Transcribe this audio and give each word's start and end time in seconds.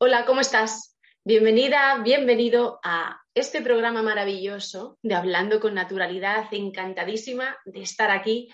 Hola, 0.00 0.24
¿cómo 0.26 0.40
estás? 0.40 0.96
Bienvenida, 1.24 2.00
bienvenido 2.04 2.78
a 2.84 3.20
este 3.34 3.60
programa 3.62 4.00
maravilloso 4.00 4.96
de 5.02 5.16
Hablando 5.16 5.58
con 5.58 5.74
Naturalidad. 5.74 6.46
Encantadísima 6.52 7.58
de 7.64 7.82
estar 7.82 8.12
aquí 8.12 8.48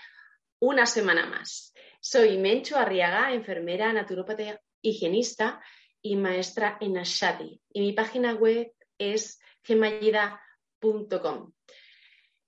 una 0.59 0.87
semana 0.87 1.27
más. 1.27 1.71
Soy 1.99 2.39
Mencho 2.39 2.77
Arriaga, 2.77 3.31
enfermera, 3.31 3.93
naturópata, 3.93 4.59
higienista 4.81 5.61
y 6.01 6.15
maestra 6.15 6.79
en 6.81 6.97
Ashati. 6.97 7.61
Y 7.71 7.81
mi 7.81 7.93
página 7.93 8.33
web 8.33 8.73
es 8.97 9.39
gemayida.com. 9.61 11.51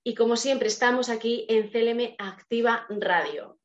Y 0.04 0.16
como 0.16 0.36
siempre, 0.36 0.70
estamos 0.70 1.10
aquí 1.10 1.46
en 1.50 1.70
CLM 1.70 2.16
Activa 2.18 2.88
Radio. 2.90 3.60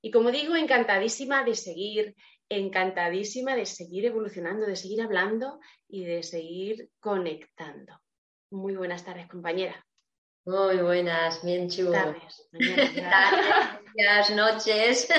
Y 0.00 0.12
como 0.12 0.30
digo, 0.30 0.54
encantadísima 0.54 1.42
de 1.42 1.56
seguir 1.56 2.14
encantadísima 2.48 3.56
de 3.56 3.66
seguir 3.66 4.06
evolucionando, 4.06 4.66
de 4.66 4.76
seguir 4.76 5.02
hablando 5.02 5.60
y 5.88 6.04
de 6.04 6.22
seguir 6.22 6.90
conectando. 7.00 8.00
Muy 8.50 8.76
buenas 8.76 9.04
tardes, 9.04 9.26
compañera. 9.28 9.84
Muy 10.44 10.76
buenas, 10.76 11.44
bien 11.44 11.68
chulo. 11.68 11.92
Tardes, 11.92 12.48
Tardes, 13.96 14.30
noches. 14.34 15.08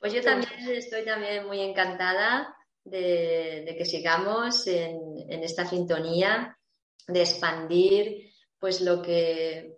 Pues 0.00 0.12
yo 0.12 0.22
también 0.22 0.52
estoy 0.68 1.04
también 1.04 1.44
muy 1.44 1.60
encantada 1.60 2.54
de, 2.84 3.74
que 3.76 3.84
sigamos 3.84 4.64
en, 4.68 4.96
en, 5.28 5.42
esta 5.42 5.66
sintonía, 5.66 6.56
de 7.08 7.20
expandir 7.20 8.30
pues 8.60 8.80
lo 8.80 9.02
que 9.02 9.77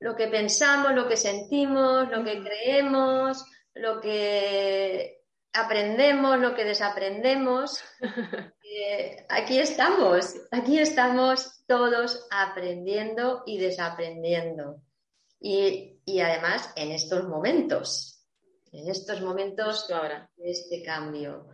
lo 0.00 0.16
que 0.16 0.28
pensamos, 0.28 0.94
lo 0.94 1.06
que 1.06 1.16
sentimos, 1.16 2.10
lo 2.10 2.24
que 2.24 2.42
creemos, 2.42 3.44
lo 3.74 4.00
que 4.00 5.20
aprendemos, 5.52 6.38
lo 6.38 6.54
que 6.54 6.64
desaprendemos. 6.64 7.82
Eh, 8.72 9.26
aquí 9.28 9.58
estamos, 9.58 10.36
aquí 10.52 10.78
estamos 10.78 11.64
todos 11.66 12.28
aprendiendo 12.30 13.42
y 13.44 13.58
desaprendiendo. 13.58 14.80
Y, 15.40 15.98
además 16.20 16.72
en 16.76 16.92
estos 16.92 17.26
momentos, 17.26 18.22
en 18.70 18.88
estos 18.88 19.22
momentos 19.22 19.88
de 19.88 20.50
este 20.52 20.84
cambio. 20.84 21.48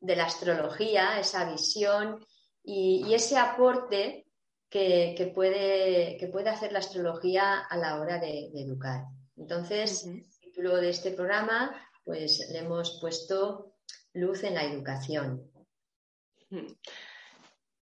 de 0.00 0.16
la 0.16 0.26
astrología, 0.26 1.18
esa 1.18 1.50
visión 1.50 2.24
y, 2.62 3.12
ese 3.14 3.38
aporte 3.38 4.26
que, 4.68 5.32
puede, 5.34 6.16
que 6.18 6.26
puede 6.28 6.50
hacer 6.50 6.72
la 6.72 6.80
astrología 6.80 7.60
a 7.60 7.76
la 7.76 8.00
hora 8.00 8.18
de, 8.18 8.50
educar. 8.54 9.04
Entonces, 9.36 10.04
el 10.06 10.24
título 10.40 10.76
de 10.76 10.90
este 10.90 11.12
programa, 11.12 11.74
pues 12.04 12.48
le 12.50 12.58
hemos 12.58 12.98
puesto 13.00 13.74
luz 14.14 14.42
en 14.44 14.54
la 14.54 14.64
educación. 14.64 15.50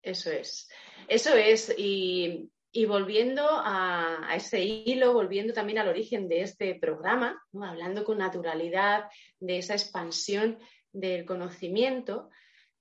Eso 0.02 0.30
es. 0.30 0.68
Eso 1.08 1.34
es. 1.34 1.74
Y 1.76 2.50
y 2.74 2.86
volviendo 2.86 3.46
a, 3.46 4.30
ese 4.34 4.62
hilo, 4.62 5.12
volviendo 5.12 5.52
también 5.52 5.78
al 5.78 5.88
origen 5.88 6.26
de 6.26 6.40
este 6.40 6.74
programa, 6.74 7.40
hablando 7.60 8.02
con 8.02 8.16
naturalidad 8.16 9.10
de 9.38 9.58
esa 9.58 9.74
expansión 9.74 10.58
del 10.90 11.26
conocimiento, 11.26 12.30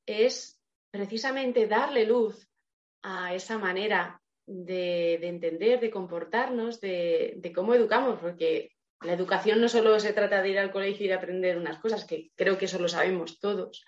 es 0.06 0.62
precisamente 0.91 1.68
darle 1.68 2.06
luz 2.06 2.50
a 3.03 3.35
esa 3.35 3.57
manera 3.57 4.22
de, 4.46 5.16
entender, 5.16 5.81
de 5.81 5.91
comportarnos, 5.91 6.80
de, 6.80 7.34
de, 7.38 7.51
cómo 7.51 7.75
educamos, 7.75 8.18
porque 8.19 8.72
la 9.01 9.13
educación 9.13 9.59
no 9.59 9.68
solo 9.68 10.00
se 10.00 10.13
trata 10.13 10.41
de 10.41 10.50
ir 10.50 10.59
al 10.59 10.72
colegio 10.72 11.06
y 11.06 11.09
de 11.09 11.16
aprender 11.16 11.57
unas 11.57 11.80
cosas, 11.80 12.06
que 12.06 12.31
creo 12.35 12.57
que 12.57 12.66
eso 12.66 12.80
lo 12.80 12.88
sabemos 12.88 13.40
todos, 13.40 13.84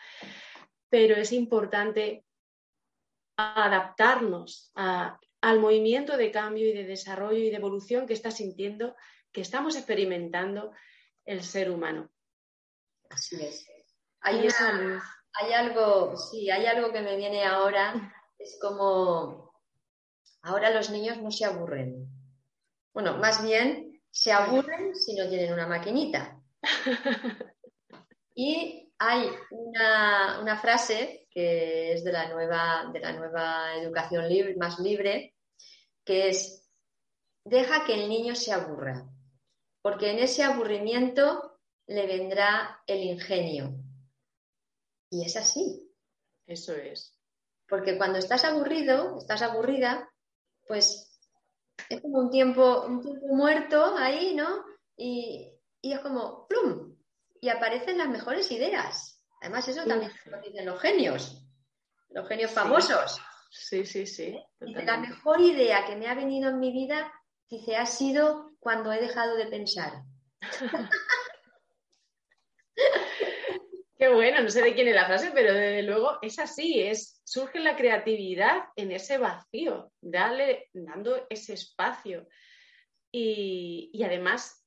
pero 0.90 1.16
es 1.16 1.31
importante 1.31 2.25
adaptarnos 3.38 4.72
a 4.75 5.18
al 5.44 5.59
movimiento 5.59 6.16
de 6.16 6.31
cambio 6.31 6.70
y 6.70 6.72
de 6.72 6.86
desarrollo 6.86 7.40
y 7.40 7.50
de 7.50 7.58
evolución 7.58 8.08
que 8.08 8.14
está 8.14 8.31
sintiendo, 8.31 8.96
que 9.30 9.42
estamos 9.42 9.76
experimentando 9.76 10.72
el 11.26 11.44
ser 11.44 11.70
humano. 11.70 12.09
Así 13.09 13.36
es. 13.44 13.68
Hay, 14.22 14.48
hay 15.34 15.52
algo, 15.52 16.16
sí, 16.16 16.50
hay 16.50 16.66
algo 16.66 16.94
que 16.94 17.02
me 17.02 17.18
viene 17.18 17.44
ahora, 17.44 18.16
es 18.40 18.58
como 18.62 19.54
ahora 20.44 20.70
los 20.70 20.90
niños 20.90 21.18
no 21.18 21.30
se 21.30 21.44
aburren. 21.44 22.08
Bueno, 22.94 23.18
más 23.18 23.44
bien 23.44 24.02
se 24.12 24.31
aburren 24.31 24.96
si 24.96 25.14
no 25.14 25.28
tienen 25.28 25.52
una 25.52 25.68
maquinita. 25.68 26.42
Y 28.36 28.92
hay 28.98 29.30
una, 29.52 30.40
una, 30.42 30.58
frase 30.58 31.23
que 31.34 31.94
es 31.94 32.04
de 32.04 32.12
la 32.12 32.30
nueva, 32.30 32.90
de 32.94 33.00
la 33.00 33.14
nueva 33.14 33.76
educación 33.76 34.30
libre, 34.30 34.56
más 34.56 34.80
libre, 34.80 35.36
que 36.06 36.30
es, 36.30 36.70
deja 37.44 37.86
que 37.86 37.96
el 37.96 38.10
niño 38.10 38.36
se 38.36 38.54
aburra, 38.54 39.06
porque 39.82 40.12
en 40.12 40.20
ese 40.20 40.44
aburrimiento 40.44 41.60
le 41.88 42.06
vendrá 42.06 42.82
el 42.88 43.04
ingenio. 43.04 43.74
Y 45.10 45.26
es 45.26 45.36
así. 45.36 45.90
Eso 46.46 46.74
es. 46.74 47.18
Porque 47.68 47.98
cuando 47.98 48.20
estás 48.20 48.44
aburrido, 48.46 49.18
estás 49.20 49.42
aburrida, 49.42 50.10
pues 50.68 51.20
es 51.90 52.02
como 52.02 52.20
un 52.20 52.30
tiempo, 52.30 52.86
un 52.86 53.02
tiempo 53.02 53.28
muerto 53.28 53.96
ahí, 53.98 54.36
¿no? 54.36 54.64
Y, 54.98 55.50
es 55.82 56.00
como, 56.00 56.48
¡plum! 56.48 56.96
Y 57.42 57.50
aparecen 57.50 57.98
las 57.98 58.10
mejores 58.10 58.52
ideas. 58.52 59.12
Además, 59.44 59.68
eso 59.68 59.86
también 59.86 60.09
lo 60.28 60.40
dicen 60.40 60.66
los 60.66 60.80
genios, 60.80 61.46
los 62.12 62.26
genios 62.30 62.50
famosos. 62.52 63.22
Sí, 63.52 63.86
sí, 63.86 64.08
sí. 64.08 64.42
la 64.62 64.96
mejor 64.96 65.42
idea 65.42 65.86
que 65.86 65.98
me 65.98 66.08
ha 66.08 66.16
venido 66.16 66.50
en 66.50 66.62
mi 66.62 66.72
vida, 66.72 67.12
dice, 67.50 67.76
ha 67.76 67.86
sido 67.86 68.54
cuando 68.59 68.94
he 68.94 69.02
dejado 69.02 69.36
de 69.36 69.48
pensar. 69.48 70.04
Qué 73.98 74.07
bueno, 74.07 74.42
no 74.42 74.50
sé 74.50 74.62
de 74.62 74.74
quién 74.74 74.88
es 74.88 74.95
la 74.95 75.07
frase, 75.07 75.31
pero 75.34 75.54
desde 75.54 75.84
luego 75.84 76.19
es 76.22 76.40
así, 76.40 76.80
es, 76.81 77.19
surge 77.25 77.60
la 77.60 77.75
creatividad 77.75 78.63
en 78.78 78.94
ese 78.94 79.18
vacío, 79.18 79.92
dale, 80.00 80.69
dando 80.72 81.28
ese 81.30 81.51
espacio. 81.56 82.30
Y, 83.12 83.92
y 83.94 84.04
además, 84.04 84.62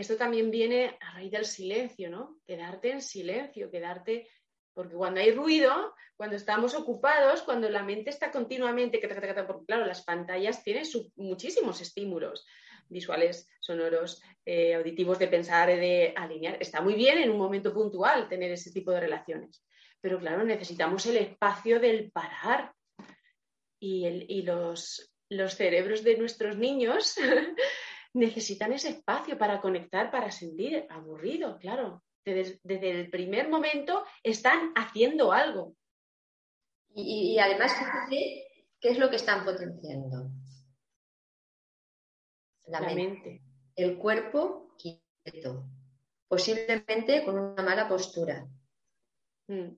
esto 0.00 0.16
también 0.16 0.50
viene 0.50 0.96
a 1.00 1.14
raíz 1.14 1.30
del 1.30 1.44
silencio, 1.44 2.10
¿no? 2.10 2.40
Quedarte 2.46 2.90
en 2.90 3.02
silencio, 3.02 3.70
quedarte 3.70 4.28
porque 4.72 4.94
cuando 4.94 5.20
hay 5.20 5.32
ruido, 5.32 5.94
cuando 6.16 6.36
estamos 6.36 6.74
ocupados, 6.74 7.42
cuando 7.42 7.68
la 7.68 7.82
mente 7.82 8.10
está 8.10 8.30
continuamente, 8.30 9.00
porque 9.46 9.64
claro, 9.66 9.84
las 9.84 10.02
pantallas 10.04 10.62
tienen 10.62 10.84
muchísimos 11.16 11.80
estímulos 11.80 12.46
visuales, 12.88 13.48
sonoros, 13.60 14.22
eh, 14.44 14.74
auditivos, 14.74 15.18
de 15.18 15.28
pensar, 15.28 15.68
de 15.68 16.12
alinear. 16.16 16.56
Está 16.60 16.80
muy 16.80 16.94
bien 16.94 17.18
en 17.18 17.30
un 17.30 17.38
momento 17.38 17.72
puntual 17.72 18.28
tener 18.28 18.50
ese 18.50 18.72
tipo 18.72 18.90
de 18.90 19.00
relaciones, 19.00 19.64
pero 20.00 20.18
claro, 20.18 20.44
necesitamos 20.44 21.06
el 21.06 21.18
espacio 21.18 21.78
del 21.80 22.10
parar. 22.10 22.72
Y, 23.82 24.42
los, 24.42 25.10
los 25.30 25.54
cerebros 25.54 26.04
de 26.04 26.18
nuestros 26.18 26.58
niños 26.58 27.16
necesitan 28.14 28.72
ese 28.72 28.90
espacio 28.90 29.38
para 29.38 29.60
conectar, 29.60 30.10
para 30.10 30.30
sentir 30.30 30.86
aburrido, 30.90 31.58
claro. 31.58 32.02
Desde, 32.24 32.90
el 32.90 33.10
primer 33.10 33.48
momento 33.48 34.04
están 34.22 34.72
haciendo 34.76 35.32
algo. 35.32 35.74
Y, 36.94 37.38
además, 37.38 37.72
¿qué 38.10 38.88
es 38.88 38.98
lo 38.98 39.08
que 39.08 39.16
están 39.16 39.44
potenciando? 39.44 40.30
La, 42.66 42.80
mente. 42.80 43.42
El 43.74 43.96
cuerpo 43.96 44.76
quieto, 44.76 45.64
posiblemente 46.28 47.24
con 47.24 47.38
una 47.38 47.62
mala 47.62 47.88
postura. 47.88 48.46
Mm. 49.48 49.70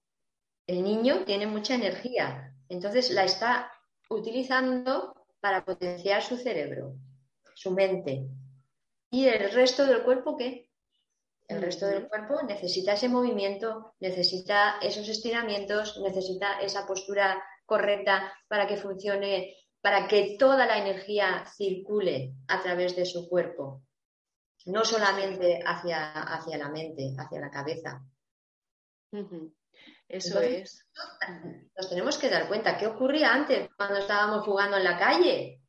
El 0.66 0.82
niño 0.82 1.24
tiene 1.24 1.46
mucha 1.46 1.74
energía, 1.74 2.54
entonces 2.68 3.10
la 3.10 3.24
está 3.24 3.72
utilizando 4.08 5.14
para 5.40 5.64
potenciar 5.64 6.22
su 6.22 6.36
cerebro, 6.36 6.94
su 7.54 7.70
mente. 7.70 8.26
¿Y 9.10 9.26
el 9.26 9.52
resto 9.52 9.86
del 9.86 10.02
cuerpo 10.02 10.36
qué? 10.36 10.68
El 11.48 11.60
resto 11.60 11.86
del 11.86 12.08
cuerpo 12.08 12.42
necesita 12.42 12.94
ese 12.94 13.08
movimiento, 13.08 13.94
necesita 14.00 14.78
esos 14.80 15.08
estiramientos, 15.08 16.00
necesita 16.00 16.60
esa 16.60 16.86
postura 16.86 17.42
correcta 17.66 18.32
para 18.48 18.66
que 18.66 18.76
funcione, 18.76 19.54
para 19.80 20.08
que 20.08 20.36
toda 20.38 20.66
la 20.66 20.78
energía 20.78 21.44
circule 21.56 22.34
a 22.48 22.62
través 22.62 22.96
de 22.96 23.04
su 23.04 23.28
cuerpo, 23.28 23.82
no 24.66 24.84
solamente 24.84 25.60
hacia, 25.66 26.12
hacia 26.12 26.56
la 26.56 26.70
mente, 26.70 27.14
hacia 27.18 27.40
la 27.40 27.50
cabeza. 27.50 28.02
Eso 30.08 30.40
es. 30.40 30.86
Nos 31.76 31.88
tenemos 31.88 32.18
que 32.18 32.28
dar 32.28 32.48
cuenta 32.48 32.76
qué 32.76 32.86
ocurría 32.86 33.32
antes 33.32 33.68
cuando 33.76 33.98
estábamos 33.98 34.44
jugando 34.44 34.76
en 34.76 34.84
la 34.84 34.98
calle. 34.98 35.61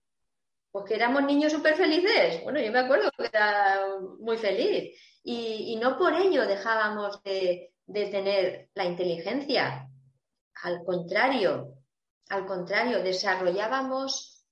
Pues 0.74 0.86
que 0.86 0.96
éramos 0.96 1.24
niños 1.24 1.52
súper 1.52 1.76
felices. 1.76 2.42
Bueno, 2.42 2.60
yo 2.60 2.72
me 2.72 2.80
acuerdo 2.80 3.12
que 3.16 3.28
era 3.28 3.86
muy 4.20 4.38
feliz. 4.38 5.00
Y, 5.24 5.76
no 5.80 6.00
por 6.00 6.16
ello 6.16 6.48
dejábamos 6.48 7.22
de, 7.22 7.72
tener 7.86 8.70
la 8.74 8.86
inteligencia. 8.86 9.88
Al 10.64 10.84
contrario, 10.84 11.76
al 12.30 12.48
contrario, 12.48 13.04
desarrollábamos 13.04 14.48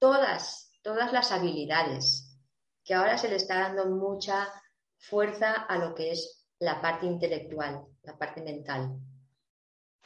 todas, 0.00 0.72
todas 0.82 1.12
las 1.12 1.30
habilidades, 1.30 2.36
que 2.82 2.94
ahora 2.94 3.16
se 3.16 3.28
le 3.28 3.36
está 3.36 3.60
dando 3.60 3.86
mucha 3.86 4.52
fuerza 4.98 5.52
a 5.52 5.78
lo 5.78 5.94
que 5.94 6.10
es 6.10 6.48
la 6.58 6.80
parte 6.80 7.06
intelectual, 7.06 7.84
la 8.02 8.18
parte 8.18 8.42
mental. 8.42 8.96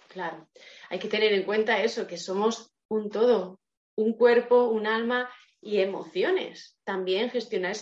Claro, 0.08 0.46
hay 0.90 0.98
que 0.98 1.08
tener 1.08 1.32
en 1.32 1.44
cuenta 1.44 1.80
eso, 1.80 2.06
que 2.06 2.18
somos 2.18 2.70
un 2.88 3.08
todo, 3.08 3.58
un 3.98 4.12
cuerpo, 4.12 4.68
un 4.68 4.86
alma 4.86 5.28
y 5.60 5.80
emociones. 5.80 6.78
También 6.84 7.30
gestionar 7.30 7.74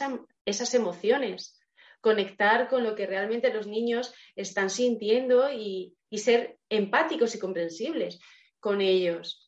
esas 0.47 0.75
emociones, 0.75 1.61
conectar 2.01 2.69
con 2.69 2.85
lo 2.85 2.95
que 2.95 3.07
realmente 3.07 3.53
los 3.53 3.67
niños 3.67 4.15
están 4.35 4.71
sintiendo 4.71 5.53
y, 5.53 5.93
ser 6.17 6.57
empáticos 6.71 7.35
y 7.35 7.39
comprensibles 7.39 8.19
con 8.59 8.81
ellos, 8.81 9.47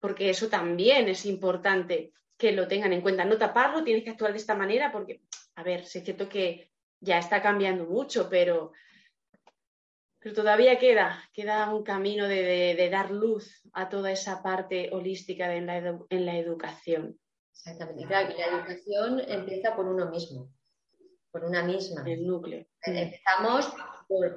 porque 0.00 0.30
eso 0.30 0.48
también 0.48 1.08
es 1.08 1.24
importante 1.24 2.12
que 2.36 2.50
lo 2.50 2.66
tengan 2.66 2.92
en 2.92 3.02
cuenta. 3.02 3.24
No 3.24 3.38
taparlo, 3.38 3.84
tienes 3.84 4.02
que 4.02 4.10
actuar 4.10 4.32
de 4.32 4.38
esta 4.38 4.56
manera, 4.56 4.90
porque, 4.90 5.20
a 5.54 5.62
ver, 5.62 5.82
es 5.82 5.90
cierto 5.92 6.28
que 6.28 6.72
ya 6.98 7.18
está 7.18 7.40
cambiando 7.40 7.84
mucho, 7.84 8.28
pero 8.28 8.72
pero 10.20 10.34
todavía 10.34 10.78
queda, 10.78 11.22
queda 11.32 11.72
un 11.72 11.84
camino 11.84 12.26
de, 12.26 12.88
dar 12.90 13.10
luz 13.10 13.62
a 13.72 13.88
toda 13.88 14.10
esa 14.10 14.42
parte 14.42 14.90
holística 14.92 15.54
en, 15.54 15.66
la 15.66 16.36
educación. 16.36 17.18
Exactamente. 17.52 18.06
Claro, 18.06 18.34
la 18.36 18.58
educación 18.58 19.20
empieza 19.20 19.76
por 19.76 19.86
uno 19.86 20.10
mismo, 20.10 20.50
por 21.30 21.44
una 21.44 21.62
misma. 21.62 22.02
El 22.04 22.26
núcleo. 22.26 22.66
Empezamos 22.82 23.72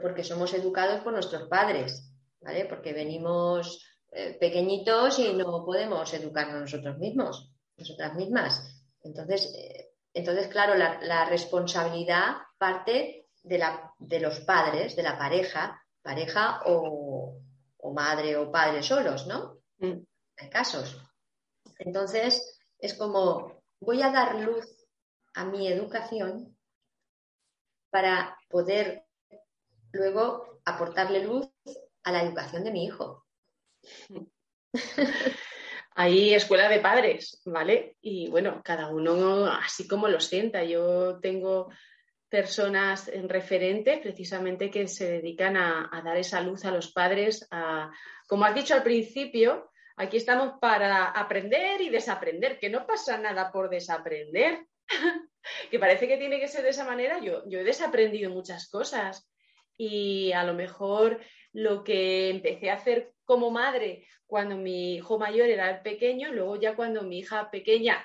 porque 0.01 0.23
somos 0.23 0.53
educados 0.53 1.01
por 1.01 1.13
nuestros 1.13 1.47
padres, 1.47 2.13
¿vale? 2.41 2.65
Porque 2.65 2.93
venimos 2.93 3.83
eh, 4.11 4.37
pequeñitos 4.39 5.17
y 5.17 5.33
no 5.33 5.65
podemos 5.65 6.13
educarnos 6.13 6.61
nosotros 6.61 6.97
mismos, 6.99 7.51
nosotras 7.77 8.13
mismas. 8.15 8.83
Entonces, 9.01 9.51
eh, 9.57 9.93
entonces 10.13 10.47
claro, 10.47 10.75
la 10.75 11.25
responsabilidad 11.25 12.35
parte 12.59 13.20
de, 13.43 13.57
la, 13.57 13.93
de 13.99 14.19
los 14.19 14.39
padres, 14.41 14.95
de 14.95 15.03
la 15.03 15.17
pareja, 15.17 15.81
pareja 16.01 16.61
o, 16.65 17.39
madre 17.93 18.37
o 18.37 18.51
padre 18.51 18.83
solos, 18.83 19.27
¿no? 19.27 19.57
Mm. 19.79 20.03
Hay 20.37 20.49
casos. 20.49 21.01
Entonces, 21.79 22.59
es 22.79 22.93
como, 22.93 23.63
voy 23.79 24.01
a 24.01 24.11
dar 24.11 24.35
luz 24.35 24.65
a 25.33 25.45
mi 25.45 25.67
educación 25.67 26.57
para 27.89 28.37
poder 28.49 29.05
luego 29.91 30.61
aportarle 30.65 31.23
luz 31.23 31.49
a 32.03 32.11
la 32.11 32.23
educación 32.23 32.63
de 32.63 32.71
mi 32.71 32.85
hijo. 32.85 33.25
Hay 35.93 36.33
escuela 36.33 36.69
de 36.69 36.79
padres, 36.79 37.41
¿vale? 37.45 37.97
Y 37.99 38.29
bueno, 38.29 38.61
cada 38.63 38.87
uno 38.87 39.45
así 39.47 39.87
como 39.87 40.07
lo 40.07 40.21
sienta. 40.21 40.63
Yo 40.63 41.19
tengo 41.19 41.69
personas 42.31 43.11
referentes 43.27 43.99
precisamente 43.99 44.71
que 44.71 44.87
se 44.87 45.11
dedican 45.11 45.57
a, 45.57 46.01
dar 46.03 46.15
esa 46.15 46.39
luz 46.39 46.63
a 46.63 46.71
los 46.71 46.89
padres. 46.93 47.45
como 48.25 48.45
has 48.45 48.55
dicho 48.55 48.73
al 48.73 48.83
principio, 48.83 49.69
aquí 49.97 50.15
estamos 50.15 50.53
para 50.61 51.07
aprender 51.07 51.81
y 51.81 51.89
desaprender, 51.89 52.57
que 52.57 52.69
no 52.69 52.87
pasa 52.87 53.17
nada 53.17 53.51
por 53.51 53.69
desaprender, 53.69 54.65
que 55.69 55.77
parece 55.77 56.07
que 56.07 56.17
tiene 56.17 56.39
que 56.39 56.47
ser 56.47 56.63
de 56.63 56.69
esa 56.69 56.85
manera. 56.85 57.19
Yo, 57.19 57.43
yo 57.49 57.59
he 57.59 57.65
desaprendido 57.65 58.31
muchas 58.31 58.69
cosas 58.69 59.29
y 59.77 60.31
a 60.31 60.45
lo 60.45 60.53
mejor 60.53 61.19
lo 61.51 61.83
que 61.83 62.29
empecé 62.29 62.69
a 62.69 62.75
hacer 62.75 63.11
como 63.25 63.51
madre 63.51 64.07
cuando 64.25 64.55
mi 64.55 64.95
hijo 64.95 65.19
mayor 65.19 65.49
era 65.49 65.83
pequeño, 65.83 66.31
luego 66.31 66.55
ya 66.55 66.77
cuando 66.77 67.03
mi 67.03 67.19
hija 67.19 67.51
pequeña 67.51 68.01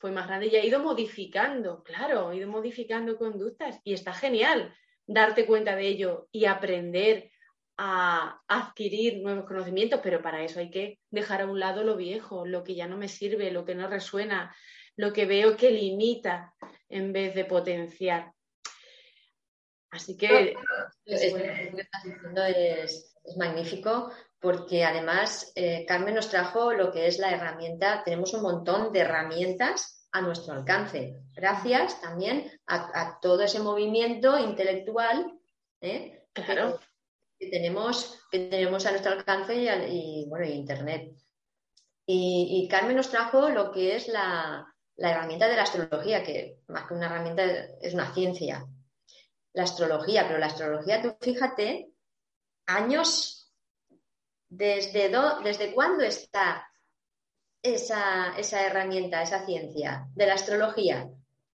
fue 0.00 0.10
más 0.10 0.26
grande 0.26 0.46
y 0.46 0.56
ha 0.56 0.64
ido 0.64 0.80
modificando, 0.80 1.84
claro, 1.84 2.28
ha 2.28 2.34
ido 2.34 2.48
modificando 2.48 3.18
conductas 3.18 3.78
y 3.84 3.92
está 3.92 4.14
genial 4.14 4.74
darte 5.06 5.44
cuenta 5.44 5.76
de 5.76 5.86
ello 5.86 6.28
y 6.32 6.46
aprender 6.46 7.30
a 7.76 8.40
adquirir 8.48 9.22
nuevos 9.22 9.46
conocimientos, 9.46 10.00
pero 10.02 10.22
para 10.22 10.42
eso 10.42 10.58
hay 10.58 10.70
que 10.70 10.98
dejar 11.10 11.42
a 11.42 11.46
un 11.46 11.60
lado 11.60 11.84
lo 11.84 11.96
viejo, 11.96 12.46
lo 12.46 12.64
que 12.64 12.74
ya 12.74 12.86
no 12.86 12.96
me 12.96 13.08
sirve, 13.08 13.50
lo 13.50 13.64
que 13.64 13.74
no 13.74 13.88
resuena, 13.88 14.54
lo 14.96 15.12
que 15.12 15.26
veo 15.26 15.56
que 15.56 15.70
limita 15.70 16.54
en 16.88 17.12
vez 17.12 17.34
de 17.34 17.44
potenciar. 17.44 18.32
Así 19.90 20.16
que... 20.16 20.54
Es, 21.04 23.09
es, 23.24 23.36
magnífico 23.36 24.10
porque 24.40 24.84
además 24.84 25.52
eh, 25.54 25.84
Carmen 25.86 26.14
nos 26.14 26.30
trajo 26.30 26.72
lo 26.72 26.90
que 26.90 27.06
es 27.06 27.18
la 27.18 27.30
herramienta, 27.30 28.02
tenemos 28.04 28.32
un 28.32 28.42
montón 28.42 28.92
de 28.92 29.00
herramientas 29.00 30.08
a 30.12 30.22
nuestro 30.22 30.54
alcance, 30.54 31.22
gracias 31.34 32.00
también 32.00 32.50
a, 32.66 33.18
todo 33.20 33.42
ese 33.42 33.60
movimiento 33.60 34.38
intelectual 34.38 35.38
¿eh? 35.80 36.24
que, 36.32 37.50
tenemos, 37.50 38.18
que 38.30 38.38
tenemos 38.40 38.86
a 38.86 38.90
nuestro 38.90 39.12
alcance 39.12 39.54
y, 39.88 40.26
bueno, 40.28 40.46
Internet. 40.46 41.12
Y, 42.06 42.66
Carmen 42.68 42.96
nos 42.96 43.10
trajo 43.10 43.50
lo 43.50 43.70
que 43.70 43.94
es 43.94 44.08
la, 44.08 44.66
la 44.96 45.10
herramienta 45.12 45.48
de 45.48 45.56
la 45.56 45.62
astrología, 45.62 46.22
que 46.22 46.58
más 46.68 46.86
que 46.86 46.94
una 46.94 47.06
herramienta 47.06 47.44
es 47.80 47.94
una 47.94 48.12
ciencia. 48.12 48.66
La 49.52 49.62
astrología, 49.62 50.26
pero 50.26 50.38
la 50.38 50.46
astrología, 50.46 51.00
tú 51.00 51.16
fíjate, 51.20 51.90
años 52.76 53.40
¿Desde, 54.50 55.12
¿Desde 55.44 55.72
cuándo 55.72 56.02
está 56.02 56.68
esa, 57.62 58.34
herramienta, 58.36 59.22
esa 59.22 59.46
ciencia 59.46 60.08
de 60.12 60.26
la 60.26 60.34
astrología? 60.34 61.08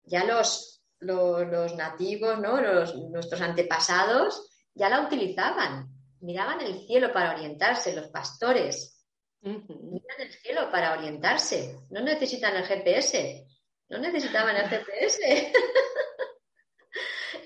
Ya 0.04 0.22
los, 0.24 0.80
los, 1.00 1.74
nativos, 1.74 2.38
¿no? 2.38 2.60
Los, 2.60 2.94
nuestros 2.94 3.40
antepasados 3.40 4.48
ya 4.74 4.88
la 4.88 5.00
utilizaban. 5.00 5.88
Miraban 6.20 6.60
el 6.60 6.86
cielo 6.86 7.12
para 7.12 7.34
orientarse, 7.34 7.96
los 7.96 8.08
pastores. 8.10 9.04
Miran 9.42 10.20
el 10.20 10.32
cielo 10.32 10.70
para 10.70 10.92
orientarse. 10.92 11.80
No 11.90 12.00
necesitan 12.00 12.54
el 12.54 12.64
GPS. 12.64 13.44
No 13.88 13.98
necesitaban 13.98 14.56
el 14.56 14.68
GPS. 14.68 15.52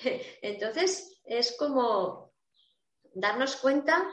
Entonces, 0.42 1.20
es 1.24 1.56
como 1.56 2.27
darnos 3.14 3.56
cuenta 3.56 4.04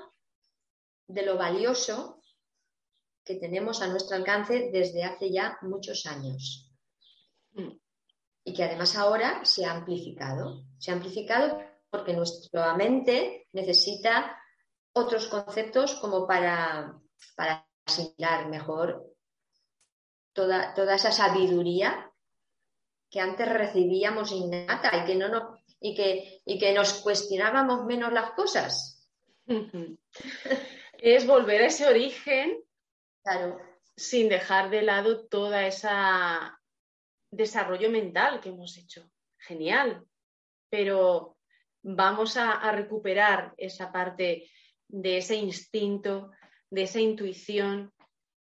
de 1.08 1.22
lo 1.24 1.38
valioso 1.38 2.22
que 3.24 3.36
tenemos 3.36 3.82
a 3.82 3.88
nuestro 3.88 4.16
alcance 4.16 4.70
desde 4.72 5.04
hace 5.04 5.32
ya 5.32 5.58
muchos 5.62 6.06
años. 6.06 6.72
Mm. 7.54 7.72
Y 8.44 8.54
que 8.54 8.64
además 8.64 8.96
ahora 8.96 9.44
se 9.44 9.66
ha 9.66 9.72
amplificado. 9.72 10.64
Se 10.78 10.92
ha 10.92 10.94
amplificado 10.94 11.60
porque 11.90 12.14
nuestra 12.14 12.76
mente 12.76 13.48
necesita 13.54 14.40
otros 14.94 15.28
conceptos 15.28 15.96
como 15.96 16.28
para, 16.28 17.00
para 17.36 17.68
asimilar 17.86 18.48
mejor 18.50 19.16
toda, 20.34 20.74
toda 20.74 20.96
esa 20.96 21.12
sabiduría 21.12 22.12
que 23.10 23.20
antes 23.20 23.48
recibíamos 23.48 24.32
innata 24.32 24.92
y 24.98 25.06
que 25.06 25.16
no 25.16 25.30
nos, 25.30 25.45
y 25.86 25.94
que, 25.94 26.42
y 26.46 26.58
que 26.58 26.74
nos 26.74 26.94
cuestionábamos 27.02 27.86
menos 27.86 28.12
las 28.12 28.32
cosas. 28.32 29.08
es 30.98 31.28
volver 31.28 31.62
a 31.62 31.68
ese 31.68 31.86
origen 31.86 32.58
claro. 33.24 33.60
sin 33.96 34.28
dejar 34.28 34.72
de 34.72 34.82
lado 34.82 35.28
toda 35.28 35.68
esa 35.68 36.60
desarrollo 37.30 37.92
mental 37.92 38.42
que 38.42 38.50
hemos 38.50 38.78
hecho. 38.78 39.08
Genial. 39.38 40.04
Pero 40.72 41.38
vamos 41.84 42.36
a, 42.36 42.72
recuperar 42.72 43.54
esa 43.56 43.92
parte 43.92 44.50
de 44.88 45.18
ese 45.18 45.36
instinto, 45.36 46.32
de 46.72 46.84
esa 46.84 47.00
intuición, 47.00 47.94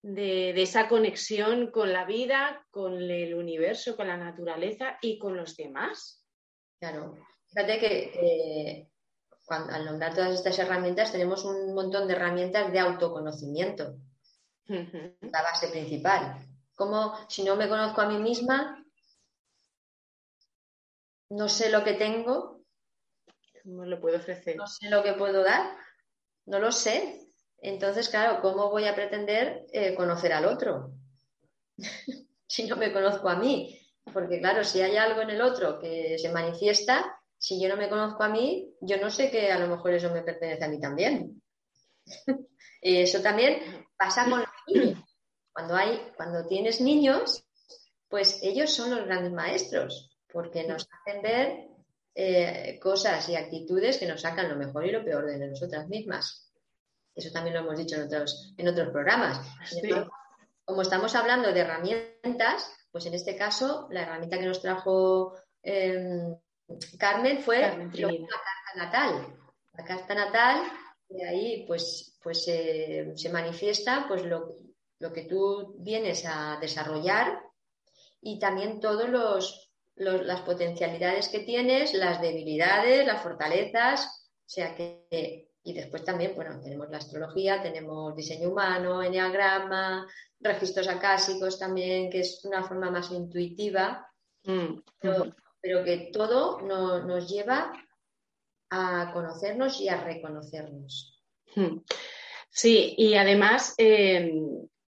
de, 0.01 0.60
esa 0.60 0.88
conexión 0.88 1.70
con 1.70 1.94
la 1.94 2.06
vida, 2.06 2.65
con 2.72 3.00
el 3.00 3.36
universo, 3.36 3.96
con 3.96 4.08
la 4.08 4.17
naturaleza 4.17 4.98
y 5.03 5.20
con 5.20 5.38
los 5.38 5.56
demás. 5.56 6.26
Claro. 6.79 7.17
Fíjate 7.48 7.79
que 7.79 8.89
al 9.50 9.86
nombrar 9.86 10.13
todas 10.13 10.34
estas 10.34 10.60
herramientas 10.60 11.12
tenemos 11.12 11.46
un 11.46 11.74
montón 11.74 12.07
de 12.07 12.13
herramientas 12.13 12.72
de 12.72 12.79
autoconocimiento. 12.79 13.98
La 14.67 15.41
base 15.41 15.69
principal. 15.69 16.46
Como 16.75 17.15
si 17.29 17.43
no 17.43 17.55
me 17.55 17.69
conozco 17.69 18.01
a 18.01 18.10
mí 18.10 18.17
misma, 18.17 18.84
no 21.29 21.50
sé 21.50 21.69
lo 21.69 21.84
que 21.84 21.93
tengo. 21.93 22.62
¿Cómo 23.63 23.86
lo 23.86 24.00
puedo 24.00 24.17
ofrecer? 24.17 24.55
No 24.57 24.67
sé 24.67 24.89
lo 24.89 25.03
que 25.03 25.13
puedo 25.13 25.43
dar. 25.43 25.77
No 26.46 26.60
lo 26.60 26.72
sé. 26.72 27.27
Entonces, 27.60 28.10
claro, 28.10 28.41
¿cómo 28.41 28.69
voy 28.69 28.86
a 28.86 28.96
pretender 28.96 29.65
eh, 29.72 29.96
conocer 29.96 30.34
al 30.34 30.46
otro? 30.46 30.91
si 32.48 32.67
no 32.67 32.75
me 32.75 32.91
conozco 32.91 33.29
a 33.29 33.36
mí. 33.36 33.76
Porque, 34.14 34.40
claro, 34.40 34.64
si 34.64 34.82
hay 34.82 34.98
algo 34.98 35.22
en 35.22 35.32
el 35.32 35.42
otro 35.42 35.80
que 35.80 36.18
se 36.18 36.32
manifiesta, 36.32 37.20
si 37.38 37.62
yo 37.62 37.70
no 37.70 37.78
me 37.78 37.90
conozco 37.90 38.24
a 38.24 38.30
mí, 38.30 38.74
yo 38.82 38.98
no 38.98 39.10
sé 39.10 39.30
que 39.30 39.52
a 39.52 39.60
lo 39.60 39.68
mejor 39.68 39.94
eso 39.94 40.12
me 40.12 40.24
pertenece 40.24 40.64
a 40.64 40.70
mí 40.70 40.80
también. 40.80 41.42
y 42.82 43.02
eso 43.02 43.22
también 43.22 43.86
pasa 43.98 44.30
con 44.30 44.40
los 44.40 44.50
niños. 44.68 45.00
Cuando, 45.52 45.76
hay, 45.76 46.12
cuando 46.16 46.46
tienes 46.46 46.82
niños, 46.82 47.44
pues 48.08 48.40
ellos 48.42 48.72
son 48.72 48.92
los 48.92 49.06
grandes 49.06 49.32
maestros 49.32 50.18
porque 50.32 50.68
nos 50.68 50.88
hacen 50.92 51.22
ver 51.22 51.68
eh, 52.14 52.80
cosas 52.82 53.28
y 53.30 53.36
actitudes 53.36 53.98
que 53.98 54.08
nos 54.08 54.22
sacan 54.22 54.50
lo 54.50 54.56
mejor 54.56 54.86
y 54.86 54.92
lo 54.92 55.04
peor 55.04 55.26
de 55.26 55.48
nosotras 55.48 55.88
mismas. 55.88 56.52
Eso 57.16 57.32
también 57.32 57.56
lo 57.56 57.62
hemos 57.62 57.78
dicho 57.78 57.96
en 57.96 58.04
otros, 58.04 58.54
en 58.58 58.68
otros 58.68 58.90
programas. 58.90 59.40
como 60.64 60.82
estamos 60.82 61.16
hablando 61.16 61.52
de 61.52 61.60
herramientas, 61.60 62.72
pues 62.98 63.06
en 63.06 63.13
este 63.13 63.36
caso 63.36 63.88
la 63.92 64.01
herramienta 64.01 64.39
que 64.39 64.48
nos 64.48 64.60
trajo 64.60 65.36
em, 65.62 66.36
Carmen 66.98 67.44
fue 67.44 67.60
la 67.60 67.70
carta 67.70 68.74
natal. 68.75 69.38
La 69.74 69.86
carta 69.86 70.16
natal, 70.16 70.63
de 71.08 71.27
ahí 71.27 71.66
pues, 71.68 72.18
pues 72.24 72.48
eh, 72.48 73.13
se 73.16 73.30
manifiesta 73.30 74.06
pues 74.08 74.24
lo, 74.24 74.50
lo 74.98 75.13
que 75.13 75.25
tú 75.25 75.75
vienes 75.77 76.25
a 76.25 76.58
desarrollar 76.60 77.39
y 78.20 78.39
también 78.39 78.80
todos 78.80 79.08
los 79.08 79.70
las 79.96 80.42
potencialidades 80.42 81.27
que 81.27 81.39
tienes, 81.39 81.94
las 81.94 82.20
debilidades, 82.20 83.06
las 83.06 83.22
fortalezas, 83.22 84.27
o 84.46 84.50
sea 84.50 84.75
que, 84.75 85.47
y 85.68 85.74
después 85.74 86.06
también, 86.06 86.32
bueno, 86.34 86.62
tenemos 86.62 86.90
la 86.90 87.00
astrología, 87.00 87.62
tenemos 87.62 88.16
diseño 88.16 88.52
humano, 88.52 89.04
enneagrama, 89.04 90.08
registros 90.40 90.88
acásicos 90.88 91.60
también, 91.60 92.10
que 92.10 92.22
es 92.22 92.40
una 92.46 92.64
forma 92.64 92.90
más 92.90 93.12
intuitiva, 93.12 94.10
mm, 94.46 94.80
pero, 95.02 95.84
que 95.84 96.10
todo 96.14 96.62
nos 96.62 97.30
lleva 97.30 97.74
a 98.70 99.12
conocernos 99.12 99.82
y 99.82 99.90
a 99.90 100.02
reconocernos. 100.02 101.22
Mm. 101.54 101.80
Sí, 102.50 102.96
y 102.98 103.16
además, 103.16 103.76
eh, 103.78 104.32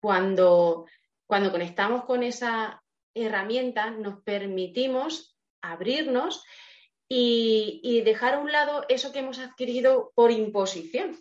cuando, 0.02 0.88
cuando 1.28 1.52
conectamos 1.52 2.06
con 2.06 2.24
esa 2.24 2.84
herramienta 3.14 3.92
nos 3.92 4.24
permitimos 4.24 5.38
abrirnos 5.62 6.44
y, 7.16 8.02
dejar 8.02 8.34
a 8.34 8.40
un 8.40 8.52
lado 8.52 8.86
eso 8.90 9.12
que 9.12 9.20
hemos 9.20 9.38
adquirido 9.38 10.12
por 10.16 10.32
imposición. 10.32 11.20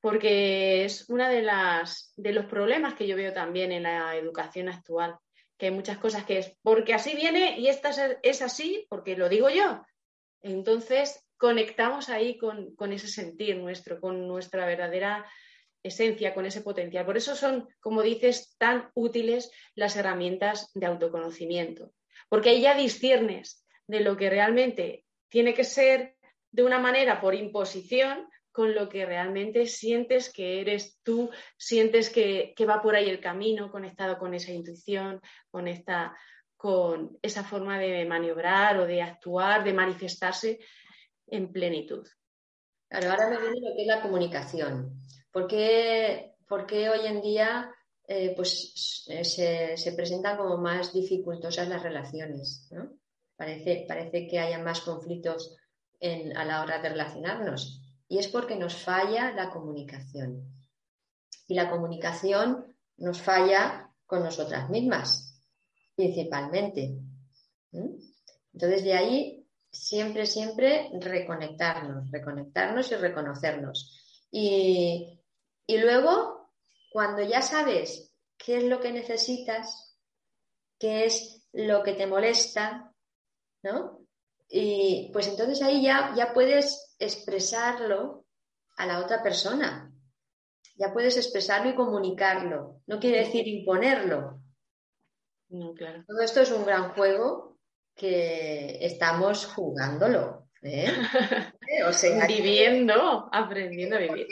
Porque 0.00 0.84
es 0.84 1.08
uno 1.10 1.28
de, 1.28 1.46
de 2.16 2.32
los 2.32 2.46
problemas 2.46 2.94
que 2.94 3.06
yo 3.06 3.14
veo 3.16 3.32
también 3.32 3.72
en 3.72 3.82
la 3.82 4.16
educación 4.16 4.68
actual, 4.68 5.18
que 5.58 5.66
hay 5.66 5.72
muchas 5.72 5.98
cosas 5.98 6.24
que 6.24 6.38
es 6.38 6.56
porque 6.62 6.94
así 6.94 7.14
viene 7.14 7.58
y 7.58 7.68
esta 7.68 7.90
es, 8.22 8.42
así 8.42 8.86
porque 8.88 9.16
lo 9.16 9.28
digo 9.28 9.50
yo. 9.50 9.84
Entonces 10.40 11.26
conectamos 11.36 12.08
ahí 12.08 12.38
con, 12.38 12.74
con 12.74 12.92
ese 12.92 13.08
sentir 13.08 13.56
nuestro, 13.58 14.00
con 14.00 14.26
nuestra 14.26 14.64
verdadera 14.64 15.26
esencia, 15.82 16.32
con 16.32 16.46
ese 16.46 16.62
potencial. 16.62 17.04
Por 17.04 17.18
eso 17.18 17.36
son, 17.36 17.68
como 17.80 18.02
dices, 18.02 18.54
tan 18.56 18.90
útiles 18.94 19.50
las 19.74 19.96
herramientas 19.96 20.70
de 20.74 20.86
autoconocimiento, 20.86 21.92
porque 22.28 22.50
ahí 22.50 22.62
ya 22.62 22.74
disciernes 22.74 23.65
de 23.86 24.00
lo 24.00 24.16
que 24.16 24.30
realmente 24.30 25.04
tiene 25.28 25.54
que 25.54 25.64
ser 25.64 26.16
de 26.50 26.62
una 26.62 26.78
manera 26.78 27.20
por 27.20 27.34
imposición 27.34 28.28
con 28.56 28.74
lo 28.74 28.88
que 28.88 29.04
realmente 29.04 29.66
sientes 29.66 30.32
que 30.32 30.62
eres 30.62 30.98
tú, 31.02 31.28
sientes 31.58 32.08
que, 32.08 32.54
va 32.66 32.80
por 32.80 32.96
ahí 32.96 33.10
el 33.10 33.20
camino, 33.20 33.70
conectado 33.70 34.18
con 34.18 34.32
esa 34.32 34.50
intuición, 34.50 35.20
con, 35.50 35.68
esta, 35.68 36.16
con 36.56 37.18
esa 37.20 37.44
forma 37.44 37.78
de 37.78 38.06
maniobrar 38.06 38.78
o 38.78 38.86
de 38.86 39.02
actuar, 39.02 39.62
de 39.62 39.74
manifestarse 39.74 40.58
en 41.26 41.52
plenitud. 41.52 42.08
Claro, 42.88 43.10
ahora 43.10 43.28
me 43.28 43.40
viene 43.42 43.68
lo 43.68 43.76
que 43.76 43.82
es 43.82 43.86
la 43.88 44.00
comunicación. 44.00 45.02
¿Por 45.30 45.46
qué, 45.46 46.32
hoy 46.48 47.06
en 47.06 47.20
día 47.20 47.70
eh, 48.08 48.32
pues, 48.34 49.04
eh, 49.10 49.76
se, 49.76 49.92
presentan 49.92 50.38
como 50.38 50.56
más 50.56 50.94
dificultosas 50.94 51.68
las 51.68 51.82
relaciones? 51.82 52.70
Parece, 53.36 53.84
parece 53.86 54.26
que 54.26 54.38
haya 54.38 54.58
más 54.58 54.80
conflictos 54.80 55.56
a 56.00 56.44
la 56.44 56.62
hora 56.62 56.80
de 56.80 56.88
relacionarnos. 56.88 57.82
Y 58.08 58.18
es 58.18 58.28
porque 58.28 58.56
nos 58.56 58.76
falla 58.76 59.32
la 59.32 59.50
comunicación. 59.50 60.44
Y 61.48 61.54
la 61.54 61.70
comunicación 61.70 62.76
nos 62.96 63.20
falla 63.20 63.90
con 64.06 64.22
nosotras 64.22 64.70
mismas, 64.70 65.40
principalmente. 65.94 66.98
Entonces, 67.72 68.84
de 68.84 68.92
ahí 68.94 69.46
siempre, 69.70 70.26
siempre 70.26 70.90
reconectarnos, 71.00 72.10
reconectarnos 72.10 72.90
y 72.90 72.96
reconocernos. 72.96 73.92
Y, 74.30 75.20
y 75.66 75.78
luego, 75.78 76.50
cuando 76.90 77.22
ya 77.22 77.42
sabes 77.42 78.12
qué 78.38 78.58
es 78.58 78.64
lo 78.64 78.80
que 78.80 78.92
necesitas, 78.92 79.96
qué 80.78 81.04
es 81.04 81.42
lo 81.52 81.82
que 81.82 81.92
te 81.92 82.06
molesta, 82.06 82.85
¿no? 83.66 84.06
Y 84.48 85.10
pues 85.12 85.26
entonces 85.26 85.60
ahí 85.62 85.82
ya, 85.82 86.14
ya 86.16 86.32
puedes 86.32 86.94
expresarlo 86.98 88.24
a 88.76 88.86
la 88.86 89.00
otra 89.00 89.22
persona. 89.22 89.92
Ya 90.76 90.92
puedes 90.92 91.16
expresarlo 91.16 91.70
y 91.70 91.74
comunicarlo. 91.74 92.82
No 92.86 93.00
quiere 93.00 93.20
decir 93.24 93.48
imponerlo. 93.48 94.40
Todo 95.48 96.20
esto 96.22 96.40
es 96.40 96.50
un 96.50 96.64
gran 96.64 96.92
juego 96.92 97.58
que 97.94 98.78
estamos 98.84 99.46
jugándolo. 99.46 100.48
¿eh? 100.62 100.92
Viviendo, 102.28 103.28
aprendiendo 103.32 103.96
a 103.96 104.00
vivir. 104.00 104.26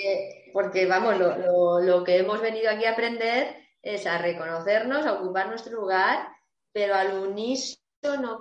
Porque, 0.53 0.87
vamos, 0.87 1.19
lo, 1.19 2.05
que 2.05 2.19
hemos 2.19 2.41
venido 2.41 2.71
aquí 2.71 2.85
a 2.85 2.93
aprender 2.93 3.57
es 3.83 4.07
a 4.07 4.19
reconocernos, 4.19 5.07
a 5.07 5.15
ocupar 5.15 5.49
nuestro 5.49 5.73
lugar, 5.73 6.29
pero 6.73 6.95
al 6.95 7.19
unísono 7.19 7.84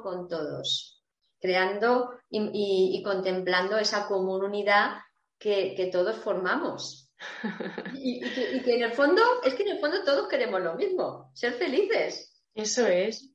con 0.01 0.27
todos, 0.27 1.01
creando 1.39 2.19
y, 2.29 3.01
contemplando 3.03 3.77
esa 3.77 4.07
común 4.07 4.43
unidad 4.43 4.97
que, 5.39 5.89
todos 5.91 6.17
formamos. 6.17 7.11
Y, 7.93 8.19
que, 8.19 8.75
en 8.75 8.83
el 8.83 8.91
fondo, 8.91 9.21
es 9.43 9.53
que 9.55 9.63
en 9.63 9.69
el 9.69 9.79
fondo 9.79 10.03
todos 10.03 10.27
queremos 10.27 10.61
lo 10.61 10.75
mismo, 10.75 11.31
ser 11.33 11.53
felices. 11.53 12.43
Eso 12.53 12.85
es. 12.85 13.33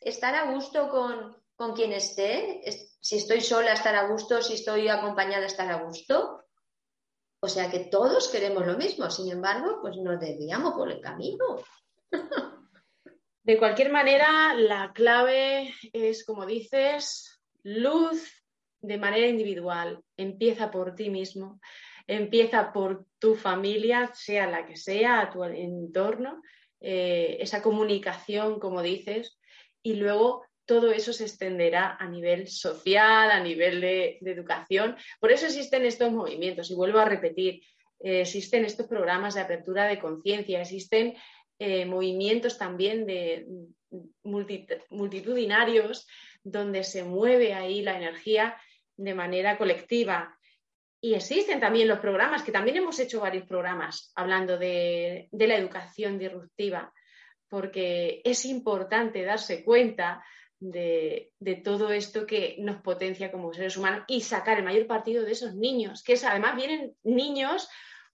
Estar 0.00 0.34
a 0.34 0.52
gusto 0.52 0.88
con, 0.88 1.36
con 1.54 1.74
quien 1.74 1.92
esté, 1.92 2.62
si 3.00 3.16
estoy 3.16 3.42
sola, 3.42 3.74
estar 3.74 3.94
a 3.94 4.08
gusto, 4.08 4.40
si 4.40 4.54
estoy 4.54 4.88
acompañada, 4.88 5.44
estar 5.44 5.70
a 5.70 5.82
gusto. 5.82 6.44
O 7.40 7.48
sea 7.48 7.70
que 7.70 7.80
todos 7.80 8.28
queremos 8.28 8.66
lo 8.66 8.78
mismo, 8.78 9.10
sin 9.10 9.30
embargo, 9.30 9.78
pues 9.82 9.96
nos 9.98 10.18
desviamos 10.18 10.72
por 10.72 10.90
el 10.90 11.00
camino. 11.00 11.56
De 13.48 13.56
cualquier 13.56 13.90
manera, 13.90 14.52
la 14.52 14.92
clave 14.92 15.72
es, 15.94 16.26
como 16.26 16.44
dices, 16.44 17.40
luz 17.62 18.44
de 18.82 18.98
manera 18.98 19.26
individual. 19.26 20.02
Empieza 20.18 20.70
por 20.70 20.94
ti 20.94 21.08
mismo, 21.08 21.58
empieza 22.06 22.74
por 22.74 23.06
tu 23.18 23.36
familia, 23.36 24.10
sea 24.12 24.46
la 24.50 24.66
que 24.66 24.76
sea, 24.76 25.20
a 25.22 25.30
tu 25.30 25.44
entorno, 25.44 26.42
eh, 26.82 27.38
esa 27.40 27.62
comunicación, 27.62 28.60
como 28.60 28.82
dices, 28.82 29.38
y 29.82 29.94
luego 29.94 30.44
todo 30.66 30.92
eso 30.92 31.14
se 31.14 31.24
extenderá 31.24 31.96
a 31.98 32.06
nivel 32.06 32.48
social, 32.48 33.30
a 33.30 33.40
nivel 33.40 33.80
de, 33.80 34.18
educación. 34.26 34.94
Por 35.20 35.32
eso 35.32 35.46
existen 35.46 35.86
estos 35.86 36.12
movimientos, 36.12 36.70
y 36.70 36.74
vuelvo 36.74 36.98
a 36.98 37.06
repetir, 37.06 37.62
eh, 38.00 38.20
existen 38.20 38.66
estos 38.66 38.86
programas 38.86 39.36
de 39.36 39.40
apertura 39.40 39.86
de 39.86 39.98
conciencia, 39.98 40.60
existen 40.60 41.14
eh, 41.58 41.86
movimientos 41.86 42.56
también 42.58 43.06
de 43.06 43.46
multitudinarios 44.22 46.06
donde 46.42 46.84
se 46.84 47.04
mueve 47.04 47.54
ahí 47.54 47.82
la 47.82 47.96
energía 47.96 48.56
de 48.96 49.14
manera 49.14 49.56
colectiva. 49.56 50.36
Y 51.00 51.14
existen 51.14 51.60
también 51.60 51.88
los 51.88 52.00
programas, 52.00 52.42
que 52.42 52.52
también 52.52 52.76
hemos 52.76 52.98
hecho 52.98 53.20
varios 53.20 53.46
programas 53.46 54.12
hablando 54.16 54.58
de, 54.58 55.28
la 55.30 55.56
educación 55.56 56.18
disruptiva, 56.18 56.92
porque 57.48 58.20
es 58.24 58.44
importante 58.44 59.22
darse 59.22 59.64
cuenta 59.64 60.24
de, 60.58 61.32
todo 61.62 61.92
esto 61.92 62.26
que 62.26 62.56
nos 62.58 62.82
potencia 62.82 63.30
como 63.30 63.54
seres 63.54 63.76
humanos 63.76 64.04
y 64.08 64.22
sacar 64.22 64.58
el 64.58 64.64
mayor 64.64 64.88
partido 64.88 65.24
de 65.24 65.32
esos 65.32 65.54
niños, 65.54 66.02
que 66.02 66.18
además 66.26 66.56
vienen 66.56 66.96
niños 67.04 67.68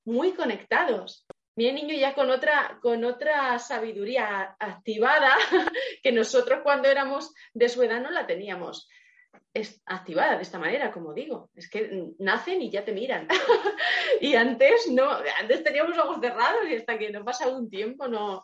muy 0.04 0.32
conectados. 0.34 1.26
Vienen 1.56 1.86
niños 1.86 2.00
ya 2.00 2.14
con 2.14 2.30
otra, 2.30 2.78
con 2.82 3.04
otra 3.04 3.58
sabiduría 3.58 4.56
activada 4.58 5.36
que 6.02 6.12
nosotros 6.12 6.60
cuando 6.62 6.88
éramos 6.88 7.32
de 7.52 7.68
su 7.68 7.82
edad 7.82 8.00
no 8.00 8.10
la 8.10 8.26
teníamos 8.26 8.88
es 9.54 9.80
activada 9.86 10.36
de 10.36 10.42
esta 10.42 10.58
manera, 10.58 10.90
como 10.90 11.14
digo. 11.14 11.50
Es 11.54 11.70
que 11.70 12.08
nacen 12.18 12.60
y 12.60 12.70
ya 12.70 12.84
te 12.84 12.92
miran. 12.92 13.28
y 14.20 14.34
antes 14.34 14.88
no, 14.90 15.08
antes 15.40 15.62
teníamos 15.62 15.96
ojos 15.96 16.18
cerrados 16.20 16.68
y 16.68 16.74
hasta 16.74 16.98
que 16.98 17.10
no 17.10 17.24
pasa 17.24 17.48
un 17.48 17.70
tiempo 17.70 18.08
no, 18.08 18.42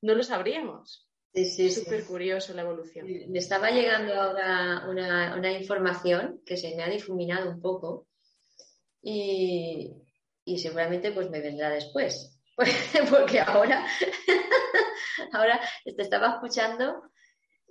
no 0.00 0.14
lo 0.14 0.22
sabríamos. 0.22 1.06
Sí, 1.32 1.70
súper 1.70 2.04
curioso 2.06 2.54
la 2.54 2.62
evolución. 2.62 3.06
Me 3.28 3.38
estaba 3.38 3.70
llegando 3.70 4.14
ahora 4.14 4.86
una, 4.88 5.52
información 5.52 6.40
que 6.44 6.56
se 6.56 6.74
me 6.74 6.82
ha 6.82 6.88
difuminado 6.88 7.50
un 7.50 7.60
poco 7.60 8.08
y, 9.00 9.92
y 10.54 10.58
seguramente 10.58 11.12
pues 11.12 11.30
me 11.30 11.40
vendrá 11.40 11.70
después. 11.70 12.36
Porque 13.10 13.40
ahora, 13.40 13.86
ahora 15.32 15.60
te 15.84 16.02
estaba 16.02 16.34
escuchando 16.34 17.02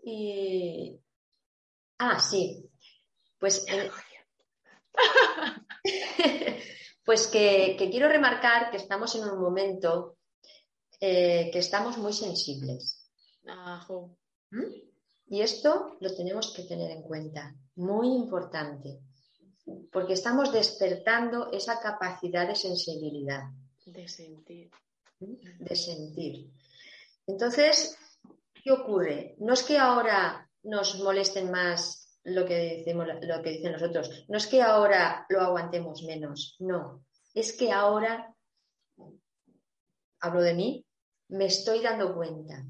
y, 0.03 0.99
Ah, 1.99 2.19
sí. 2.19 2.65
Pues, 3.37 3.65
pues 7.05 7.27
que, 7.27 7.75
quiero 7.77 8.07
remarcar 8.07 8.71
que 8.71 8.77
estamos 8.77 9.13
en 9.15 9.25
un 9.25 9.39
momento 9.39 10.17
eh, 10.99 11.49
que 11.51 11.59
estamos 11.59 11.97
muy 11.97 12.13
sensibles. 12.13 13.05
¿Mm? 14.51 14.73
Y 15.27 15.41
esto 15.41 15.97
lo 15.99 16.15
tenemos 16.15 16.53
que 16.53 16.63
tener 16.63 16.89
en 16.91 17.03
cuenta, 17.03 17.53
muy 17.75 18.07
importante, 18.07 19.01
porque 19.91 20.13
estamos 20.13 20.51
despertando 20.51 21.51
esa 21.51 21.79
capacidad 21.79 22.47
de 22.47 22.55
sensibilidad. 22.55 23.43
De 23.85 24.07
sentir. 24.07 24.69
¿Mm? 25.19 25.63
De 25.63 25.75
sentir. 25.75 26.51
Entonces, 27.27 27.97
¿qué 28.63 28.71
ocurre? 28.71 29.35
No 29.39 29.53
es 29.53 29.63
que 29.63 29.77
ahora 29.77 30.49
nos 30.63 30.99
molesten 30.99 31.51
más 31.51 32.19
lo 32.23 32.45
que, 32.45 32.83
decimos, 32.83 33.07
lo 33.21 33.41
que 33.41 33.51
dicen 33.51 33.73
los 33.73 33.81
otros. 33.83 34.25
No 34.27 34.37
es 34.37 34.47
que 34.47 34.61
ahora 34.61 35.25
lo 35.29 35.41
aguantemos 35.41 36.03
menos, 36.03 36.55
no. 36.59 37.05
Es 37.33 37.53
que 37.53 37.71
ahora, 37.71 38.33
hablo 40.19 40.41
de 40.41 40.53
mí, 40.53 40.85
me 41.29 41.45
estoy 41.45 41.81
dando 41.81 42.15
cuenta. 42.15 42.65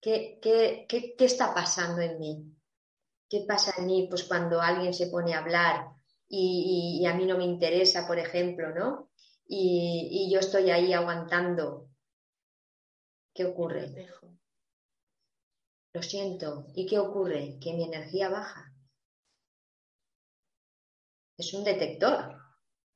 ¿Qué, 0.00 0.38
qué, 0.40 1.14
está 1.18 1.54
pasando 1.54 2.00
en 2.02 2.18
mí? 2.18 2.55
¿Qué 3.28 3.44
pasa 3.46 3.74
en 3.78 3.86
mí 3.86 4.06
pues, 4.08 4.24
cuando 4.24 4.60
alguien 4.60 4.94
se 4.94 5.08
pone 5.08 5.34
a 5.34 5.40
hablar 5.40 5.88
y, 6.28 7.04
a 7.06 7.14
mí 7.14 7.24
no 7.24 7.36
me 7.36 7.44
interesa, 7.44 8.06
por 8.06 8.18
ejemplo, 8.18 8.74
¿no? 8.74 9.10
Y, 9.48 10.08
y 10.10 10.32
yo 10.32 10.40
estoy 10.40 10.70
ahí 10.70 10.92
aguantando. 10.92 11.88
¿Qué 13.32 13.44
ocurre? 13.44 13.92
Lo 15.92 16.02
siento. 16.02 16.66
¿Y 16.74 16.86
qué 16.86 16.98
ocurre? 16.98 17.58
Que 17.60 17.72
mi 17.72 17.84
energía 17.84 18.28
baja. 18.28 18.72
Es 21.38 21.52
un 21.54 21.64
detector. 21.64 22.36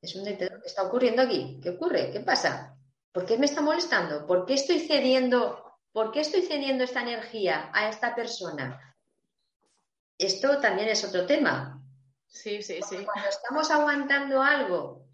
Es 0.01 0.15
un 0.15 0.23
detector. 0.23 0.61
¿Qué 0.61 0.67
está 0.67 0.83
ocurriendo 0.83 1.21
aquí? 1.21 1.59
¿Qué 1.61 1.69
ocurre? 1.71 2.11
¿Qué 2.11 2.21
pasa? 2.21 2.75
¿Por 3.11 3.25
qué 3.25 3.37
me 3.37 3.45
está 3.45 3.61
molestando? 3.61 4.25
¿Por 4.25 4.45
qué 4.45 4.53
estoy 4.55 4.79
cediendo? 4.79 5.77
¿Por 5.91 6.11
qué 6.11 6.21
estoy 6.21 6.41
cediendo 6.41 6.83
esta 6.83 7.01
energía 7.01 7.69
a 7.73 7.89
esta 7.89 8.15
persona? 8.15 8.90
Esto 10.21 10.59
también 10.59 10.89
es 10.89 11.03
otro 11.03 11.25
tema. 11.25 11.83
Sí, 12.27 12.61
sí, 12.61 12.79
sí. 12.87 13.03
Cuando 13.03 13.29
estamos 13.29 13.71
aguantando 13.71 14.41
algo 14.41 15.07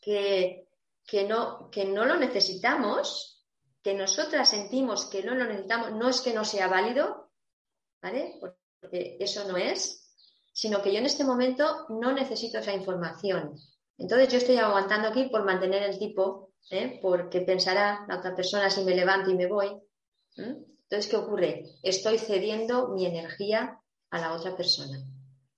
que, 0.00 0.68
que, 1.04 1.24
no, 1.24 1.68
que 1.70 1.84
no 1.84 2.04
lo 2.04 2.16
necesitamos, 2.16 3.44
que 3.82 3.94
nosotras 3.94 4.48
sentimos 4.48 5.06
que 5.06 5.24
no 5.24 5.34
lo 5.34 5.44
necesitamos, 5.44 5.92
no 5.92 6.08
es 6.08 6.20
que 6.20 6.32
no 6.32 6.44
sea 6.44 6.68
válido, 6.68 7.32
¿vale? 8.00 8.38
Porque 8.40 9.16
eso 9.18 9.46
no 9.48 9.56
es, 9.56 10.14
sino 10.52 10.80
que 10.82 10.92
yo 10.92 10.98
en 10.98 11.06
este 11.06 11.24
momento 11.24 11.86
no 11.88 12.12
necesito 12.12 12.58
esa 12.58 12.72
información. 12.72 13.56
Entonces 13.98 14.28
yo 14.28 14.38
estoy 14.38 14.58
aguantando 14.58 15.08
aquí 15.08 15.24
por 15.24 15.44
mantener 15.44 15.82
el 15.82 15.98
tipo, 15.98 16.52
¿eh? 16.70 17.00
porque 17.02 17.40
pensará 17.40 18.06
la 18.08 18.18
otra 18.18 18.36
persona 18.36 18.70
si 18.70 18.84
me 18.84 18.94
levanto 18.94 19.30
y 19.30 19.34
me 19.34 19.48
voy. 19.48 19.76
Entonces, 20.36 21.10
¿qué 21.10 21.16
ocurre? 21.16 21.64
Estoy 21.82 22.18
cediendo 22.18 22.88
mi 22.90 23.04
energía 23.04 23.80
a 24.10 24.18
la 24.18 24.32
otra 24.32 24.56
persona. 24.56 24.98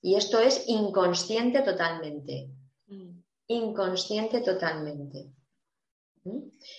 Y 0.02 0.14
esto 0.14 0.40
es 0.40 0.64
inconsciente 0.68 1.62
totalmente. 1.62 2.50
Mm. 2.86 3.20
Inconsciente 3.48 4.40
totalmente. 4.40 5.32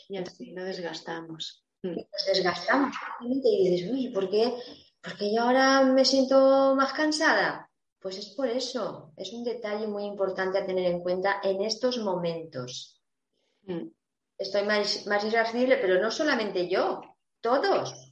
Y 0.09 0.17
así 0.17 0.51
nos 0.51 0.65
desgastamos. 0.65 1.65
Mm. 1.83 1.95
nos 1.95 2.25
desgastamos 2.27 2.95
y 3.21 3.69
dices, 3.69 3.91
uy, 3.91 4.09
¿por 4.09 4.29
qué? 4.29 4.53
Porque 5.01 5.33
yo 5.33 5.41
ahora 5.41 5.81
me 5.83 6.05
siento 6.05 6.75
más 6.75 6.93
cansada. 6.93 7.67
Pues 7.99 8.17
es 8.17 8.29
por 8.29 8.47
eso, 8.47 9.13
es 9.15 9.31
un 9.31 9.43
detalle 9.43 9.87
muy 9.87 10.05
importante 10.05 10.57
a 10.57 10.65
tener 10.65 10.85
en 10.91 11.01
cuenta 11.01 11.39
en 11.43 11.61
estos 11.61 11.99
momentos. 11.99 12.99
Mm. 13.63 13.87
Estoy 14.37 14.63
más, 14.63 15.05
más 15.05 15.23
irascible, 15.23 15.77
pero 15.77 16.01
no 16.01 16.09
solamente 16.09 16.67
yo, 16.67 17.01
todos. 17.41 18.10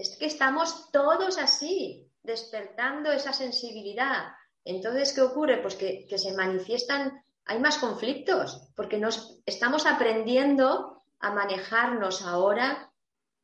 Es 0.00 0.16
que 0.16 0.24
estamos 0.24 0.90
todos 0.90 1.36
así, 1.36 2.08
despertando 2.22 3.12
esa 3.12 3.34
sensibilidad. 3.34 4.28
Entonces, 4.64 5.12
¿qué 5.12 5.20
ocurre? 5.20 5.58
Pues 5.58 5.74
que, 5.74 6.06
se 6.16 6.32
manifiestan 6.32 7.22
hay 7.44 7.58
más 7.58 7.76
conflictos, 7.76 8.70
porque 8.76 8.96
nos 8.96 9.40
estamos 9.44 9.84
aprendiendo 9.84 11.02
a 11.18 11.32
manejarnos 11.32 12.22
ahora 12.22 12.90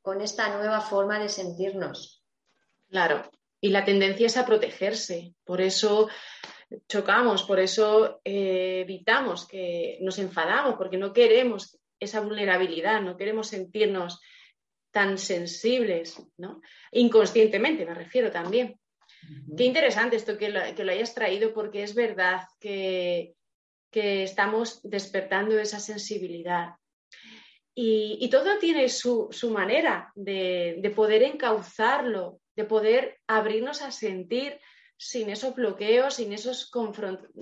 con 0.00 0.22
esta 0.22 0.56
nueva 0.56 0.80
forma 0.80 1.18
de 1.18 1.28
sentirnos. 1.28 2.24
Claro, 2.88 3.22
y 3.60 3.68
la 3.68 3.84
tendencia 3.84 4.26
es 4.26 4.36
a 4.38 4.46
protegerse, 4.46 5.34
por 5.44 5.60
eso 5.60 6.08
chocamos, 6.88 7.42
por 7.42 7.60
eso 7.60 8.20
eh, 8.24 8.80
evitamos 8.82 9.46
que 9.46 9.98
nos 10.00 10.18
enfadamos, 10.18 10.76
porque 10.76 10.96
no 10.96 11.12
queremos 11.12 11.78
esa 12.00 12.20
vulnerabilidad, 12.20 13.02
no 13.02 13.16
queremos 13.16 13.48
sentirnos 13.48 14.20
tan 14.96 15.18
sensibles, 15.18 16.18
¿no? 16.38 16.62
Inconscientemente 16.92 17.84
me 17.84 17.94
refiero 17.94 18.30
también. 18.30 18.80
Qué 19.56 19.64
interesante 19.64 20.16
esto 20.16 20.38
que 20.38 20.48
lo 20.48 20.92
hayas 20.92 21.14
traído, 21.14 21.52
porque 21.52 21.82
es 21.82 21.94
verdad 21.94 22.40
que 22.60 23.36
que 23.96 24.24
estamos 24.24 24.80
despertando 24.82 25.58
esa 25.58 25.80
sensibilidad. 25.80 26.74
Y, 27.74 28.28
todo 28.30 28.58
tiene 28.58 28.90
su, 28.90 29.30
manera 29.50 30.12
de, 30.14 30.92
poder 30.94 31.22
encauzarlo, 31.22 32.40
de 32.54 32.64
poder 32.64 33.18
abrirnos 33.26 33.80
a 33.80 33.90
sentir 33.90 34.60
sin 34.98 35.30
esos 35.30 35.54
bloqueos, 35.54 36.14
sin, 36.14 36.34
esos 36.34 36.70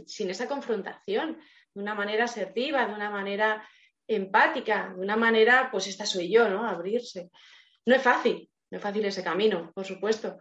sin 0.07 0.31
esa 0.31 0.47
confrontación, 0.47 1.39
de 1.75 1.81
una 1.81 1.95
manera 1.95 2.25
asertiva, 2.27 2.87
de 2.87 2.95
una 2.95 3.11
manera 3.11 3.69
empática, 4.07 4.93
de 4.95 5.01
una 5.01 5.17
manera, 5.17 5.69
pues 5.71 5.87
esta 5.87 6.07
soy 6.07 6.31
yo, 6.31 6.49
¿no? 6.49 6.67
Abrirse. 6.67 7.31
No 7.87 7.95
es 7.95 8.03
fácil, 8.03 8.51
no 8.71 8.79
es 8.79 8.83
fácil 8.83 9.05
ese 9.05 9.23
camino, 9.23 9.73
por 9.75 9.85
supuesto, 9.85 10.39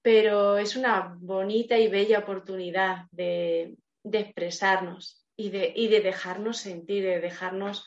pero 0.00 0.58
es 0.58 0.76
una 0.76 1.16
bonita 1.18 1.78
y 1.78 1.88
bella 1.88 2.20
oportunidad 2.20 3.06
de 3.10 3.76
expresarnos, 4.04 5.22
y 5.36 5.50
de, 5.50 5.72
y 5.74 5.88
de 5.88 6.00
dejarnos 6.00 6.58
sentir, 6.58 7.04
de 7.04 7.20
dejarnos 7.20 7.84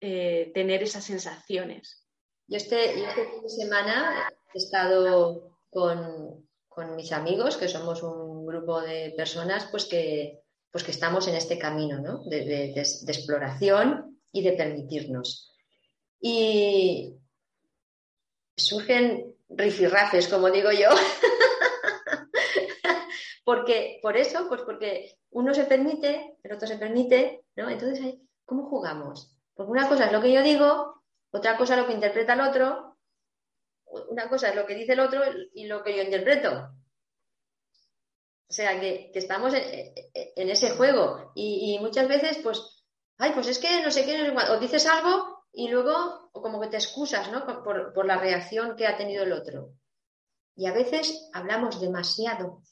eh, 0.00 0.50
tener 0.54 0.82
esas 0.82 1.04
sensaciones. 1.04 2.06
Yo 2.46 2.56
este, 2.56 3.02
este, 3.02 3.26
fin 3.26 3.42
de 3.42 3.48
semana 3.48 4.30
he 4.54 4.58
estado 4.58 5.58
con, 5.70 6.46
mis 6.94 7.10
amigos, 7.10 7.56
que 7.56 7.66
somos 7.66 8.04
un 8.04 8.46
grupo 8.46 8.80
de 8.80 9.12
personas 9.16 9.66
pues 9.72 9.86
que, 9.86 10.38
pues 10.70 10.84
que 10.84 10.92
estamos 10.92 11.26
en 11.26 11.34
este 11.34 11.58
camino 11.58 11.98
¿no? 11.98 12.22
de, 12.26 12.70
exploración 12.78 14.07
y 14.32 14.42
de 14.42 14.52
permitirnos. 14.52 15.54
Y 16.20 17.14
surgen 18.56 19.34
rifirrafes, 19.48 20.28
como 20.28 20.50
digo 20.50 20.70
yo. 20.72 20.90
porque, 23.44 23.98
por 24.02 24.16
eso, 24.16 24.48
pues 24.48 24.62
porque 24.62 25.18
uno 25.30 25.54
se 25.54 25.64
permite, 25.64 26.36
el 26.42 26.52
otro 26.52 26.66
se 26.66 26.76
permite, 26.76 27.44
¿no? 27.56 27.70
Entonces, 27.70 28.16
¿cómo 28.44 28.68
jugamos? 28.68 29.34
Porque 29.54 29.72
una 29.72 29.88
cosa 29.88 30.06
es 30.06 30.12
lo 30.12 30.20
que 30.20 30.32
yo 30.32 30.42
digo, 30.42 31.02
otra 31.30 31.56
cosa 31.56 31.74
es 31.74 31.80
lo 31.80 31.86
que 31.86 31.94
interpreta 31.94 32.34
el 32.34 32.40
otro, 32.40 32.98
una 34.08 34.28
cosa 34.28 34.50
es 34.50 34.56
lo 34.56 34.66
que 34.66 34.74
dice 34.74 34.92
el 34.92 35.00
otro 35.00 35.22
y 35.54 35.66
lo 35.66 35.82
que 35.82 35.96
yo 35.96 36.02
interpreto. 36.02 36.70
O 38.48 38.52
sea, 38.52 38.80
que, 38.80 39.10
estamos 39.14 39.52
en, 39.54 40.48
ese 40.48 40.70
juego. 40.70 41.32
Y, 41.34 41.78
muchas 41.80 42.08
veces, 42.08 42.38
pues, 42.42 42.77
ay, 43.18 43.32
pues 43.32 43.48
es 43.48 43.58
que 43.58 43.82
no 43.82 43.90
sé 43.90 44.04
qué, 44.04 44.30
o 44.50 44.58
dices 44.58 44.86
algo 44.86 45.44
y 45.52 45.68
luego, 45.68 46.30
o 46.32 46.42
como 46.42 46.60
que 46.60 46.68
te 46.68 46.76
excusas, 46.76 47.30
¿no? 47.30 47.44
Por, 47.44 47.92
por 47.92 48.06
la 48.06 48.16
reacción 48.16 48.76
que 48.76 48.86
ha 48.86 48.96
tenido 48.96 49.24
el 49.24 49.32
otro. 49.32 49.72
Y 50.56 50.66
a 50.66 50.72
veces 50.72 51.28
hablamos 51.32 51.80
demasiado. 51.80 52.62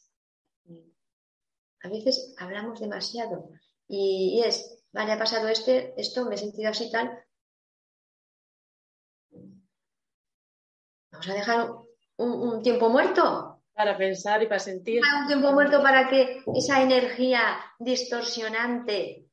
A 1.82 1.88
veces 1.88 2.34
hablamos 2.38 2.80
demasiado. 2.80 3.48
Y, 3.88 4.42
es, 4.44 4.84
vale, 4.92 5.12
ha 5.12 5.18
pasado 5.18 5.48
este, 5.48 5.94
esto, 6.00 6.24
me 6.24 6.34
he 6.34 6.38
sentido 6.38 6.70
así 6.70 6.90
tal. 6.90 7.24
Vamos 11.12 11.28
a 11.28 11.34
dejar 11.34 11.70
un 12.16 12.62
tiempo 12.62 12.88
muerto 12.88 13.56
para 13.76 13.96
pensar 13.96 14.42
y 14.42 14.46
para 14.46 14.58
sentir. 14.58 15.02
un 15.20 15.26
tiempo 15.26 15.52
muerto 15.52 15.82
para 15.82 16.08
que 16.08 16.42
esa 16.54 16.82
energía 16.82 17.58
distorsionante, 17.78 19.25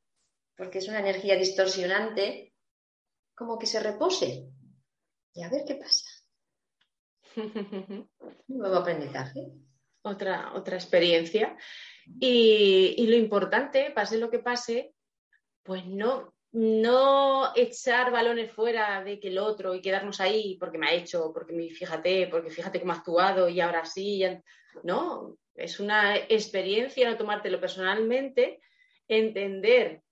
porque 0.56 0.78
es 0.78 0.88
una 0.88 1.00
energía 1.00 1.36
distorsionante, 1.36 2.52
como 3.34 3.58
que 3.58 3.66
se 3.66 3.80
repose. 3.80 4.48
Y 5.34 5.42
a 5.42 5.50
ver 5.50 5.64
qué 5.66 5.74
pasa. 5.74 6.06
Un 7.36 8.08
nuevo 8.46 8.76
aprendizaje. 8.76 9.52
Otra, 10.02 10.52
otra 10.54 10.76
experiencia. 10.76 11.56
Y, 12.20 12.94
y, 12.98 13.06
lo 13.06 13.16
importante, 13.16 13.90
pase 13.90 14.18
lo 14.18 14.30
que 14.30 14.38
pase, 14.38 14.94
pues 15.62 15.86
no, 15.86 16.34
no 16.54 17.50
echar 17.56 18.12
balones 18.12 18.52
fuera 18.52 19.02
de 19.02 19.18
que 19.18 19.26
el 19.26 19.38
otro 19.38 19.74
y 19.74 19.80
quedarnos 19.80 20.20
ahí 20.20 20.56
porque 20.60 20.78
me 20.78 20.86
ha 20.86 20.92
hecho, 20.92 21.32
porque 21.32 21.52
me 21.52 21.68
fíjate, 21.68 22.28
porque 22.28 22.50
fíjate 22.50 22.78
cómo 22.78 22.92
ha 22.92 22.96
actuado 22.96 23.48
y 23.48 23.60
ahora 23.60 23.84
sí. 23.84 24.22
No, 24.84 25.36
es 25.56 25.80
una 25.80 26.16
experiencia 26.16 27.10
no 27.10 27.16
tomártelo 27.16 27.58
personalmente, 27.60 28.60
entender 29.08 30.03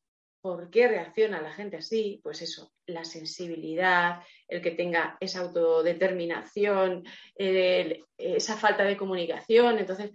por 0.43 0.69
qué 0.71 0.89
reacciona 0.89 1.41
la 1.41 1.53
gente 1.53 1.79
así, 1.79 2.21
pues 2.23 2.43
eso, 2.43 2.73
la 2.87 3.05
sensibilidad, 3.05 4.21
el 4.49 4.61
que 4.61 4.73
tenga 4.73 5.17
esa 5.21 5.41
autodeterminación, 5.41 7.05
esa 7.37 8.57
falta 8.57 8.85
de 8.85 8.97
comunicación. 8.97 9.79
Entonces, 9.79 10.11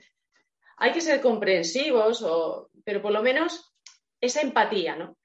hay 0.77 0.91
que 0.91 1.01
ser 1.01 1.21
comprensivos, 1.21 2.23
pero 2.83 3.01
por 3.01 3.11
lo 3.11 3.23
menos 3.23 3.73
esa 4.21 4.41
empatía, 4.41 4.95
¿no? 4.95 5.17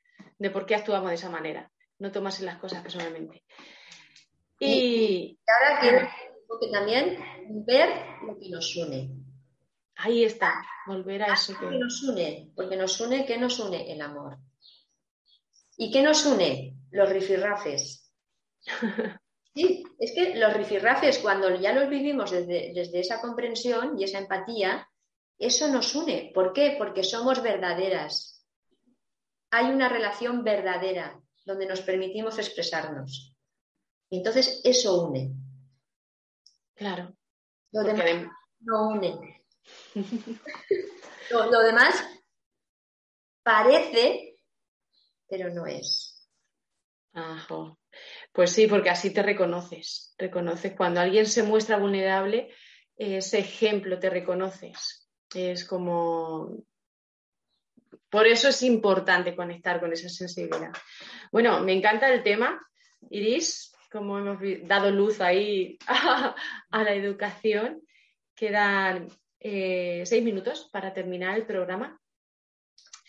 de 0.43 0.51
por 0.51 0.67
qué 0.67 0.75
actuamos 0.75 1.09
de 1.09 1.15
esa 1.15 1.31
manera, 1.31 1.71
no 1.99 2.11
tomarse 2.11 2.45
las 2.45 2.59
cosas 2.59 2.83
personalmente. 2.83 3.45
Y, 4.59 5.39
ahora 5.47 5.81
quiero 5.81 6.09
que 6.61 6.69
también 6.69 7.19
ver 7.65 7.89
lo 8.27 8.39
que 8.39 8.49
nos 8.51 8.77
une. 8.77 9.11
Ahí 9.97 10.25
está, 10.25 10.53
volver 10.87 11.23
a 11.23 11.35
eso 11.35 11.57
que... 11.59 11.67
nos 11.67 12.03
une, 12.03 12.51
porque 12.57 12.77
nos 12.77 13.01
une, 13.01 13.25
¿qué 13.25 13.39
nos 13.39 13.59
une? 13.61 13.93
El 13.93 14.01
amor. 14.01 14.39
¿Y 15.77 15.91
qué 15.91 16.03
nos 16.03 16.25
une? 16.27 16.77
Los 16.91 17.09
rifirrafes. 17.09 18.13
Sí, 19.55 19.85
es 19.99 20.13
que 20.15 20.35
los 20.37 20.55
rifirrafes, 20.55 21.19
cuando 21.19 21.55
ya 21.57 21.75
los 21.75 21.91
vivimos 21.91 22.31
desde, 22.31 22.73
desde 22.75 23.01
esa 23.01 23.21
comprensión 23.21 23.99
y 24.01 24.05
esa 24.05 24.19
empatía, 24.19 24.89
eso 25.39 25.69
nos 25.69 25.95
une. 25.95 26.33
¿Por 26.35 26.55
qué? 26.55 26.77
Porque 26.79 27.05
somos 27.05 27.43
verdaderas, 27.43 28.33
hay 29.51 29.67
una 29.67 29.91
relación 29.91 30.43
verdadera 30.43 31.21
donde 31.45 31.67
nos 31.67 31.83
permitimos 31.83 32.39
expresarnos. 32.39 33.37
Entonces 34.11 34.63
eso 34.65 35.03
une. 35.03 35.35
Claro. 36.75 37.15
Lo 37.73 37.83
demás 37.83 38.31
no 38.61 38.89
une. 38.89 39.45
lo, 41.31 41.61
demás 41.61 42.03
parece, 43.43 44.32
pero 45.33 45.49
no 45.49 45.67
es. 45.67 46.29
Pues 48.33 48.51
sí, 48.51 48.67
porque 48.67 48.91
así 48.91 49.15
te 49.15 49.23
reconoces. 49.23 50.15
Reconoces 50.19 50.75
cuando 50.77 51.01
alguien 51.01 51.25
se 51.25 51.43
muestra 51.43 51.79
vulnerable, 51.79 52.51
ese 52.95 53.39
ejemplo 53.39 53.99
te 53.99 54.11
reconoces. 54.11 55.09
Es 55.35 55.65
como 55.65 56.63
por 58.11 58.27
eso 58.27 58.51
es 58.51 58.63
importante 58.63 59.35
conectar 59.35 59.81
con 59.81 59.91
esa 59.95 60.11
sensibilidad. 60.11 60.73
Bueno, 61.33 61.61
me 61.61 61.73
encanta 61.73 62.13
el 62.13 62.23
tema, 62.23 62.61
Iris, 63.09 63.75
como 63.91 64.19
hemos 64.19 64.39
dado 64.65 64.91
luz 64.91 65.23
ahí 65.23 65.79
a, 65.87 66.35
la 66.73 66.93
educación. 66.93 67.81
Quedan 68.35 69.09
eh, 69.41 70.03
seis 70.05 70.23
minutos 70.23 70.69
para 70.71 70.93
terminar 70.93 71.39
el 71.39 71.47
programa. 71.47 72.02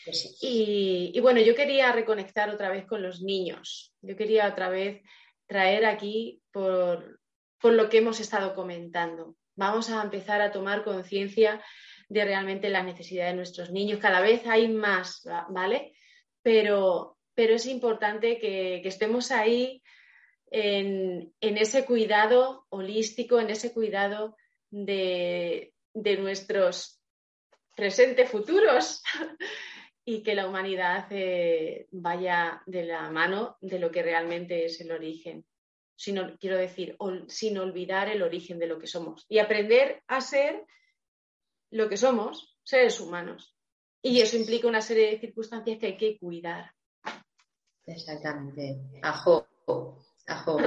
Pues 0.06 0.38
y, 0.42 1.18
bueno, 1.22 1.40
yo 1.42 1.56
quería 1.56 1.92
reconectar 1.92 2.50
otra 2.50 2.70
vez 2.70 2.86
con 2.86 3.02
los 3.02 3.22
niños. 3.22 3.94
Yo 4.02 4.16
quería 4.16 4.48
otra 4.48 4.70
vez 4.70 5.02
traer 5.48 5.86
aquí 5.86 6.42
por, 6.52 7.20
por 7.60 7.74
lo 7.74 7.90
que 7.90 8.00
hemos 8.00 8.20
estado 8.20 8.54
comentando. 8.54 9.36
Vamos 9.56 9.90
a 9.90 10.02
empezar 10.02 10.42
a 10.42 10.52
tomar 10.52 10.84
conciencia 10.84 11.64
de 12.10 12.26
realmente 12.26 12.70
las 12.70 12.86
necesidades 12.86 13.32
de 13.32 13.38
nuestros 13.38 13.72
niños. 13.72 14.00
Cada 14.00 14.22
vez 14.22 14.46
hay 14.46 14.68
más, 14.68 15.28
¿vale? 15.50 15.94
Pero, 16.42 17.18
pero 17.34 17.56
es 17.56 17.66
importante 17.66 18.40
que, 18.40 18.82
estemos 18.88 19.32
ahí 19.32 19.82
en, 20.52 21.34
ese 21.40 21.86
cuidado 21.86 22.66
holístico, 22.70 23.40
en 23.40 23.50
ese 23.50 23.74
cuidado 23.74 24.36
de, 24.70 25.74
nuestros 25.94 27.00
presentes 27.76 28.30
futuros 28.30 29.02
y 30.06 30.22
que 30.22 30.36
la 30.36 30.48
humanidad 30.48 31.08
eh, 31.12 31.88
vaya 31.92 32.62
de 32.66 32.84
la 32.84 33.10
mano 33.10 33.58
de 33.62 33.80
lo 33.80 33.92
que 33.92 34.04
realmente 34.04 34.66
es 34.66 34.82
el 34.82 34.92
origen. 34.92 35.46
Sino, 35.96 36.38
quiero 36.38 36.58
decir, 36.58 36.98
sin 37.28 37.58
olvidar 37.58 38.10
el 38.10 38.24
origen 38.24 38.60
de 38.60 38.68
lo 38.68 38.80
que 38.80 38.88
somos 38.88 39.26
y 39.30 39.40
aprender 39.40 40.04
a 40.08 40.22
ser 40.22 40.66
lo 41.70 41.88
que 41.88 41.98
somos, 41.98 42.58
seres 42.64 43.00
humanos. 43.00 43.56
Y 44.02 44.20
eso 44.20 44.36
implica 44.36 44.68
una 44.68 44.82
serie 44.82 45.12
de 45.12 45.20
circunstancias 45.20 45.80
que 45.80 45.86
hay 45.86 45.98
que 45.98 46.18
cuidar. 46.20 46.72
Exactamente. 47.86 48.82
Ajo, 49.02 49.48
ajo, 50.28 50.58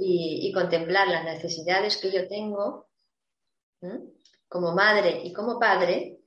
y, 0.00 0.48
y, 0.48 0.52
contemplar 0.52 1.08
las 1.08 1.24
necesidades 1.24 1.98
que 1.98 2.10
yo 2.10 2.26
tengo 2.26 2.88
como 4.48 4.74
madre 4.74 5.20
y 5.22 5.32
como 5.32 5.58
padre 5.58 6.19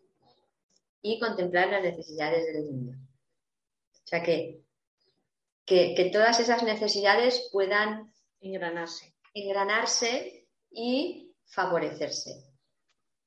y 1.03 1.19
contemplar 1.19 1.69
las 1.69 1.83
necesidades 1.83 2.45
del 2.45 2.65
niño. 2.65 2.97
O 3.91 4.07
sea 4.07 4.23
que, 4.23 4.63
que, 5.65 6.09
todas 6.11 6.39
esas 6.39 6.63
necesidades 6.63 7.49
puedan 7.51 8.11
engranarse. 8.39 9.13
engranarse 9.33 10.47
y 10.71 11.35
favorecerse. 11.45 12.31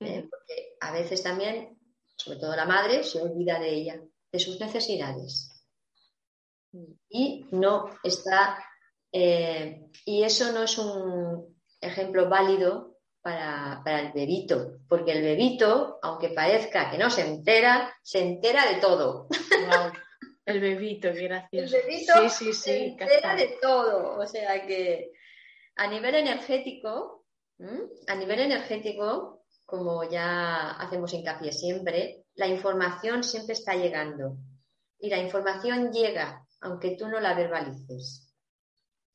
¿eh? 0.01 0.27
porque 0.29 0.77
a 0.81 0.93
veces 0.93 1.23
también, 1.23 1.79
sobre 2.17 2.39
todo 2.39 2.57
la 2.57 2.65
madre, 2.65 3.05
se 3.05 3.21
olvida 3.21 3.61
de 3.61 3.71
ella, 3.71 4.01
de 4.33 4.39
sus 4.39 4.59
necesidades. 4.59 5.53
Y 7.09 7.47
no 7.53 7.99
está, 8.03 8.59
eh, 9.13 9.87
y 10.05 10.23
eso 10.23 10.53
no 10.53 10.65
es 10.65 10.77
un 10.79 11.63
ejemplo 11.81 12.29
válido 12.29 12.96
para, 13.27 14.03
el 14.03 14.13
bebito, 14.13 14.79
porque 14.89 15.11
el 15.11 15.23
bebito, 15.23 15.99
aunque 16.01 16.29
parezca 16.29 16.89
que 16.89 16.97
no 16.97 17.11
se 17.11 17.27
entera, 17.27 17.93
se 18.01 18.21
entera 18.21 18.73
de 18.73 18.81
todo. 18.81 19.27
El 20.47 20.61
bebito, 20.61 21.13
qué 21.13 21.23
gracioso. 21.23 21.77
El 21.77 21.83
bebito 21.83 22.29
se 22.29 22.87
entera 22.87 23.35
de 23.35 23.59
todo. 23.61 24.17
O 24.17 24.27
sea 24.29 24.65
que 24.65 25.11
a 25.75 25.89
nivel 25.89 26.15
energético, 26.15 27.25
a 28.07 28.15
nivel 28.15 28.39
energético, 28.39 29.45
como 29.65 30.09
ya 30.09 30.71
hacemos 30.79 31.13
hincapié 31.13 31.51
siempre, 31.51 32.27
la 32.37 32.47
información 32.47 33.25
siempre 33.25 33.55
está 33.55 33.75
llegando. 33.75 34.37
Y 35.01 35.11
la 35.11 35.19
información 35.19 35.91
llega, 35.91 36.47
aunque 36.61 36.95
tú 36.97 37.09
no 37.09 37.19
la 37.19 37.35
verbalices. 37.35 38.33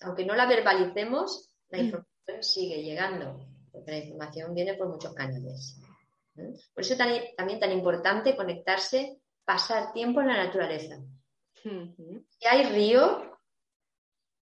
Aunque 0.01 0.25
no 0.25 0.35
la 0.35 0.47
verbalicemos, 0.47 1.49
la 1.69 1.77
mm. 1.77 1.85
información 1.85 2.43
sigue 2.43 2.83
llegando, 2.83 3.50
porque 3.81 3.91
la 3.91 3.97
información 3.97 4.53
viene 4.53 4.75
por 4.75 4.87
muchos 4.89 5.13
canales. 5.15 5.81
Por 6.35 6.83
eso 6.83 6.95
también 6.95 7.59
tan 7.59 7.71
importante 7.71 8.35
conectarse, 8.35 9.19
pasar 9.43 9.91
tiempo 9.91 10.21
en 10.21 10.27
la 10.27 10.45
naturaleza. 10.45 10.99
Si 11.63 12.47
hay 12.47 12.65
río, 12.69 13.39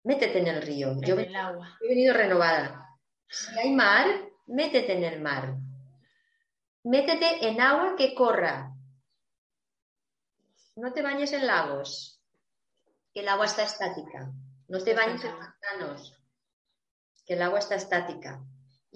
métete 0.05 0.39
en 0.39 0.47
el 0.47 0.63
río. 0.63 0.95
Yo, 1.01 1.19
he 1.19 1.89
venido 1.89 2.15
renovada. 2.15 2.89
Si 3.29 3.59
hay 3.59 3.73
mar, 3.73 4.07
métete 4.47 4.93
en 4.93 5.05
el 5.05 5.21
mar. 5.21 5.57
Métete 6.85 7.49
en 7.49 7.61
agua 7.61 7.97
que 7.97 8.15
corra. 8.15 8.73
No 10.77 10.93
te 10.93 11.03
bañes 11.03 11.33
en 11.33 11.47
lagos. 11.47 12.21
El 13.15 13.29
agua 13.29 13.47
está 13.47 13.65
estática. 13.65 14.33
No 14.69 14.83
te 14.83 14.95
bañes 14.95 15.25
en 15.25 15.37
pantanos. 15.37 16.17
Que 17.27 17.35
el 17.35 17.43
agua 17.43 17.59
está 17.59 17.75
estática. 17.75 18.41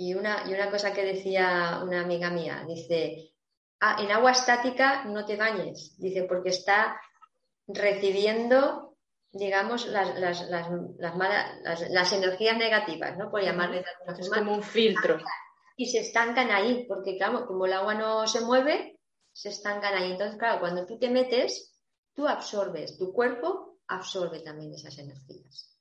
Y 0.00 0.14
una, 0.14 0.44
y 0.48 0.54
una 0.54 0.70
cosa 0.70 0.92
que 0.92 1.04
decía 1.04 1.80
una 1.82 2.02
amiga 2.02 2.30
mía, 2.30 2.64
dice, 2.68 3.32
ah, 3.80 3.96
en 4.00 4.12
agua 4.12 4.30
estática 4.30 5.04
no 5.04 5.24
te 5.24 5.34
bañes, 5.34 5.98
dice, 5.98 6.22
porque 6.22 6.50
está 6.50 7.00
recibiendo, 7.66 8.96
digamos, 9.32 9.88
las, 9.88 10.16
las, 10.16 10.48
las, 10.48 11.90
las 11.90 12.12
energías 12.12 12.56
negativas, 12.56 13.18
¿no? 13.18 13.28
Por 13.28 13.42
llamarle 13.42 13.78
de 13.78 14.20
Es 14.20 14.30
como 14.30 14.54
un 14.54 14.62
filtro. 14.62 15.18
Y 15.76 15.86
se 15.86 15.98
estancan 15.98 16.52
ahí, 16.52 16.84
porque 16.86 17.16
claro, 17.16 17.44
como 17.44 17.66
el 17.66 17.72
agua 17.72 17.94
no 17.94 18.24
se 18.28 18.40
mueve, 18.42 19.00
se 19.32 19.48
estancan 19.48 19.94
ahí. 19.94 20.12
Entonces, 20.12 20.38
claro, 20.38 20.60
cuando 20.60 20.86
tú 20.86 20.96
te 20.96 21.10
metes, 21.10 21.76
tú 22.14 22.28
absorbes, 22.28 22.96
tu 22.96 23.12
cuerpo 23.12 23.80
absorbe 23.88 24.42
también 24.42 24.72
esas 24.74 24.96
energías. 24.98 25.76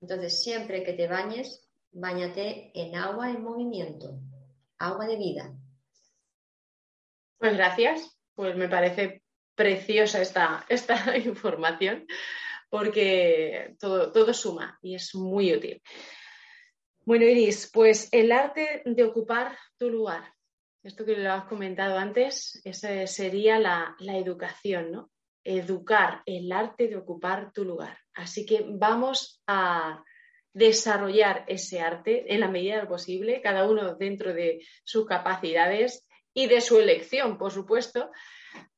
Entonces, 0.00 0.42
siempre 0.42 0.82
que 0.82 0.94
te 0.94 1.06
bañes, 1.06 1.68
bañate 1.92 2.72
en 2.74 2.96
agua 2.96 3.30
en 3.30 3.42
movimiento, 3.42 4.18
agua 4.78 5.06
de 5.06 5.16
vida. 5.16 5.54
Pues 7.38 7.54
gracias, 7.54 8.18
pues 8.34 8.56
me 8.56 8.68
parece 8.68 9.22
preciosa 9.54 10.20
esta, 10.20 10.64
esta 10.68 11.16
información 11.18 12.06
porque 12.68 13.76
todo, 13.78 14.10
todo 14.12 14.32
suma 14.32 14.78
y 14.80 14.94
es 14.94 15.14
muy 15.14 15.52
útil. 15.52 15.82
Bueno, 17.04 17.26
Iris, 17.26 17.68
pues 17.72 18.08
el 18.12 18.32
arte 18.32 18.82
de 18.84 19.04
ocupar 19.04 19.58
tu 19.76 19.90
lugar. 19.90 20.32
Esto 20.82 21.04
que 21.04 21.16
lo 21.16 21.32
has 21.32 21.44
comentado 21.44 21.98
antes, 21.98 22.62
sería 23.06 23.58
la, 23.58 23.94
la 23.98 24.16
educación, 24.16 24.90
¿no? 24.90 25.10
Educar, 25.44 26.22
el 26.26 26.50
arte 26.50 26.88
de 26.88 26.96
ocupar 26.96 27.52
tu 27.52 27.64
lugar. 27.64 27.98
Así 28.14 28.46
que 28.46 28.64
vamos 28.66 29.42
a 29.46 30.02
desarrollar 30.52 31.44
ese 31.48 31.80
arte 31.80 32.32
en 32.32 32.40
la 32.40 32.48
medida 32.48 32.76
de 32.76 32.82
lo 32.82 32.88
posible, 32.88 33.40
cada 33.40 33.68
uno 33.68 33.94
dentro 33.94 34.34
de 34.34 34.64
sus 34.84 35.06
capacidades 35.06 36.06
y 36.34 36.46
de 36.46 36.60
su 36.60 36.78
elección, 36.78 37.38
por 37.38 37.52
supuesto. 37.52 38.10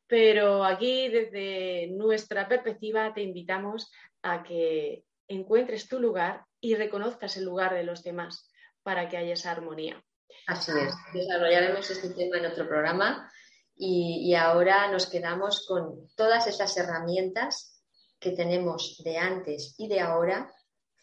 Pero 0.07 0.65
aquí, 0.65 1.09
desde 1.09 1.89
nuestra 1.89 2.47
perspectiva, 2.49 3.13
te 3.15 3.23
invitamos 3.23 3.91
a 4.23 4.43
que 4.43 5.05
encuentres 5.29 5.89
tu 5.89 5.99
lugar 5.99 6.45
y 6.61 6.75
reconozcas 6.75 7.37
el 7.37 7.45
lugar 7.45 7.75
de 7.75 7.85
los 7.85 8.03
demás 8.03 8.51
para 8.83 9.09
que 9.09 9.17
haya 9.17 9.33
esa 9.33 9.51
armonía. 9.51 10.03
Así 10.47 10.73
es. 10.73 10.95
Desarrollaremos 11.13 11.91
este 11.91 12.11
tema 12.11 12.39
en 12.39 12.47
otro 12.47 12.69
programa 12.69 13.31
y, 13.75 14.29
y 14.31 14.35
ahora 14.35 14.91
nos 14.91 15.09
quedamos 15.09 15.67
con 15.67 16.09
todas 16.17 16.47
esas 16.47 16.77
herramientas 16.77 17.83
que 18.21 18.33
tenemos 18.33 19.03
de 19.05 19.19
antes 19.19 19.75
y 19.79 19.89
de 19.89 20.01
ahora, 20.01 20.53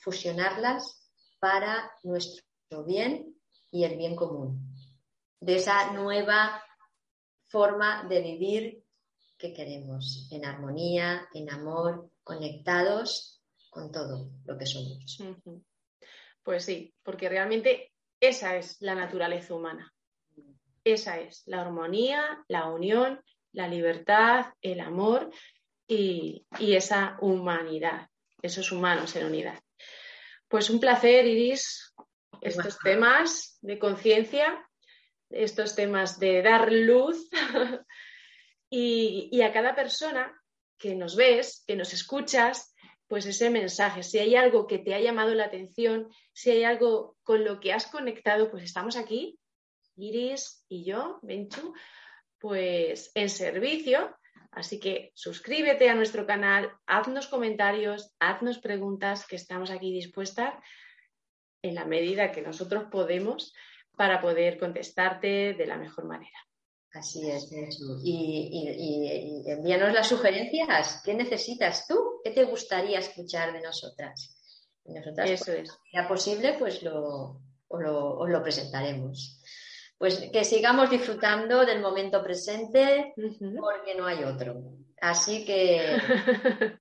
fusionarlas 0.02 1.10
para 1.40 1.92
nuestro 2.04 2.44
bien 2.86 3.36
y 3.72 3.86
el 3.86 3.98
bien 3.98 4.16
común 4.16 4.72
de 5.42 5.56
esa 5.56 5.92
nueva 5.92 6.64
forma 7.48 8.06
de 8.08 8.22
vivir 8.22 8.84
que 9.38 9.54
queremos, 9.54 10.30
en 10.32 10.46
armonía, 10.46 11.28
en 11.34 11.50
amor, 11.50 12.12
conectados 12.24 13.42
con 13.72 13.92
todo 13.92 14.32
lo 14.46 14.58
que 14.58 14.68
somos. 14.68 15.20
Pues 16.44 16.64
sí, 16.64 16.94
porque 17.04 17.28
realmente 17.28 17.92
esa 18.20 18.56
es 18.56 18.80
la 18.82 18.94
naturaleza 18.94 19.56
humana. 19.56 19.92
Esa 20.84 21.20
es 21.20 21.42
la 21.48 21.62
armonía, 21.62 22.44
la 22.48 22.68
unión, 22.68 23.22
la 23.52 23.68
libertad, 23.68 24.54
el 24.62 24.80
amor 24.80 25.32
y, 25.88 26.46
y 26.60 26.76
esa 26.76 27.18
humanidad, 27.20 28.08
esos 28.42 28.72
humanos 28.72 29.16
en 29.16 29.26
unidad. 29.26 29.60
Pues 30.52 30.70
un 30.70 30.80
placer, 30.80 31.26
Iris, 31.26 31.96
estos 32.42 32.78
temas 32.80 33.58
de 33.62 33.80
conciencia 33.80 34.68
estos 35.32 35.76
temas 35.76 36.20
de 36.20 36.42
dar 36.42 36.72
luz 36.72 37.30
y, 38.70 39.42
a 39.42 39.52
cada 39.52 39.76
persona 39.76 40.32
que 40.78 40.96
nos 40.96 41.16
ves, 41.16 41.64
que 41.68 41.76
nos 41.76 41.94
escuchas, 41.94 42.74
pues 43.08 43.26
ese 43.26 43.50
mensaje. 43.50 44.04
Si 44.04 44.20
hay 44.20 44.36
algo 44.36 44.68
que 44.68 44.80
te 44.80 44.94
ha 44.96 45.00
llamado 45.00 45.34
la 45.36 45.46
atención, 45.46 46.10
si 46.34 46.52
hay 46.52 46.64
algo 46.64 47.18
con 47.24 47.44
lo 47.44 47.60
que 47.60 47.74
has 47.74 47.88
conectado, 47.88 48.50
pues 48.50 48.64
estamos 48.64 48.96
aquí, 48.96 49.38
Iris 49.96 50.66
y 50.70 50.86
yo, 50.86 51.20
Benchu, 51.22 51.74
pues 52.40 53.12
en 53.16 53.30
servicio. 53.30 54.16
Así 54.52 54.80
que 54.80 55.12
suscríbete 55.16 55.90
a 55.90 55.96
nuestro 55.96 56.26
canal, 56.26 56.72
haznos 56.86 57.28
comentarios, 57.28 58.14
haznos 58.20 58.60
preguntas, 58.60 59.26
que 59.26 59.38
estamos 59.38 59.72
aquí 59.72 59.94
dispuestas 59.94 60.54
en 61.62 61.76
la 61.76 61.86
medida 61.86 62.32
que 62.32 62.42
nosotros 62.42 62.86
podemos 62.92 63.54
para 63.96 64.20
poder 64.20 64.58
contestarte 64.58 65.54
de 65.54 65.66
la 65.66 65.78
mejor 65.78 66.06
manera. 66.06 66.38
Así 66.94 67.30
es, 67.30 67.50
y, 68.04 69.44
envíanos 69.46 69.94
las 69.94 70.08
sugerencias. 70.08 71.02
¿Qué 71.06 71.14
necesitas 71.14 71.88
tú? 71.88 72.20
¿Qué 72.22 72.32
te 72.32 72.44
gustaría 72.44 73.00
escuchar 73.00 73.54
de 73.54 73.62
nosotras? 73.62 74.36
nosotras, 74.84 75.30
Eso 75.30 75.46
pues, 75.46 75.60
es. 75.60 75.72
Si 75.72 75.92
sea 75.92 76.08
posible, 76.08 76.56
pues 76.60 76.84
lo, 76.84 77.40
os 77.70 78.30
lo, 78.30 78.44
presentaremos. 78.44 79.42
Pues 80.02 80.18
que 80.34 80.44
sigamos 80.44 80.90
disfrutando 80.90 81.64
del 81.64 81.80
momento 81.80 82.24
presente 82.24 83.14
porque 83.60 83.94
no 83.94 84.08
hay 84.08 84.24
otro. 84.24 84.56
Así 85.00 85.46
que. 85.46 85.96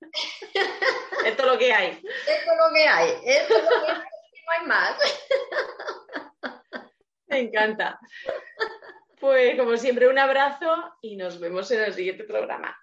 Esto 1.25 1.43
es 1.43 1.45
lo 1.45 1.55
que 1.59 1.71
hay. 1.71 1.89
Esto 1.91 2.01
es 2.25 2.57
lo 2.57 2.73
que 2.73 2.87
hay. 2.87 3.09
Esto 3.23 3.57
es 3.57 3.63
lo 3.63 3.69
que 3.69 3.91
hay. 3.91 3.99
No 4.43 4.51
hay 4.57 4.65
más. 4.65 4.97
Me 7.27 7.41
encanta. 7.41 7.99
Pues 9.19 9.55
como 9.55 9.77
siempre, 9.77 10.07
un 10.07 10.17
abrazo 10.17 10.95
y 11.03 11.15
nos 11.15 11.39
vemos 11.39 11.69
en 11.69 11.81
el 11.81 11.93
siguiente 11.93 12.23
programa. 12.23 12.75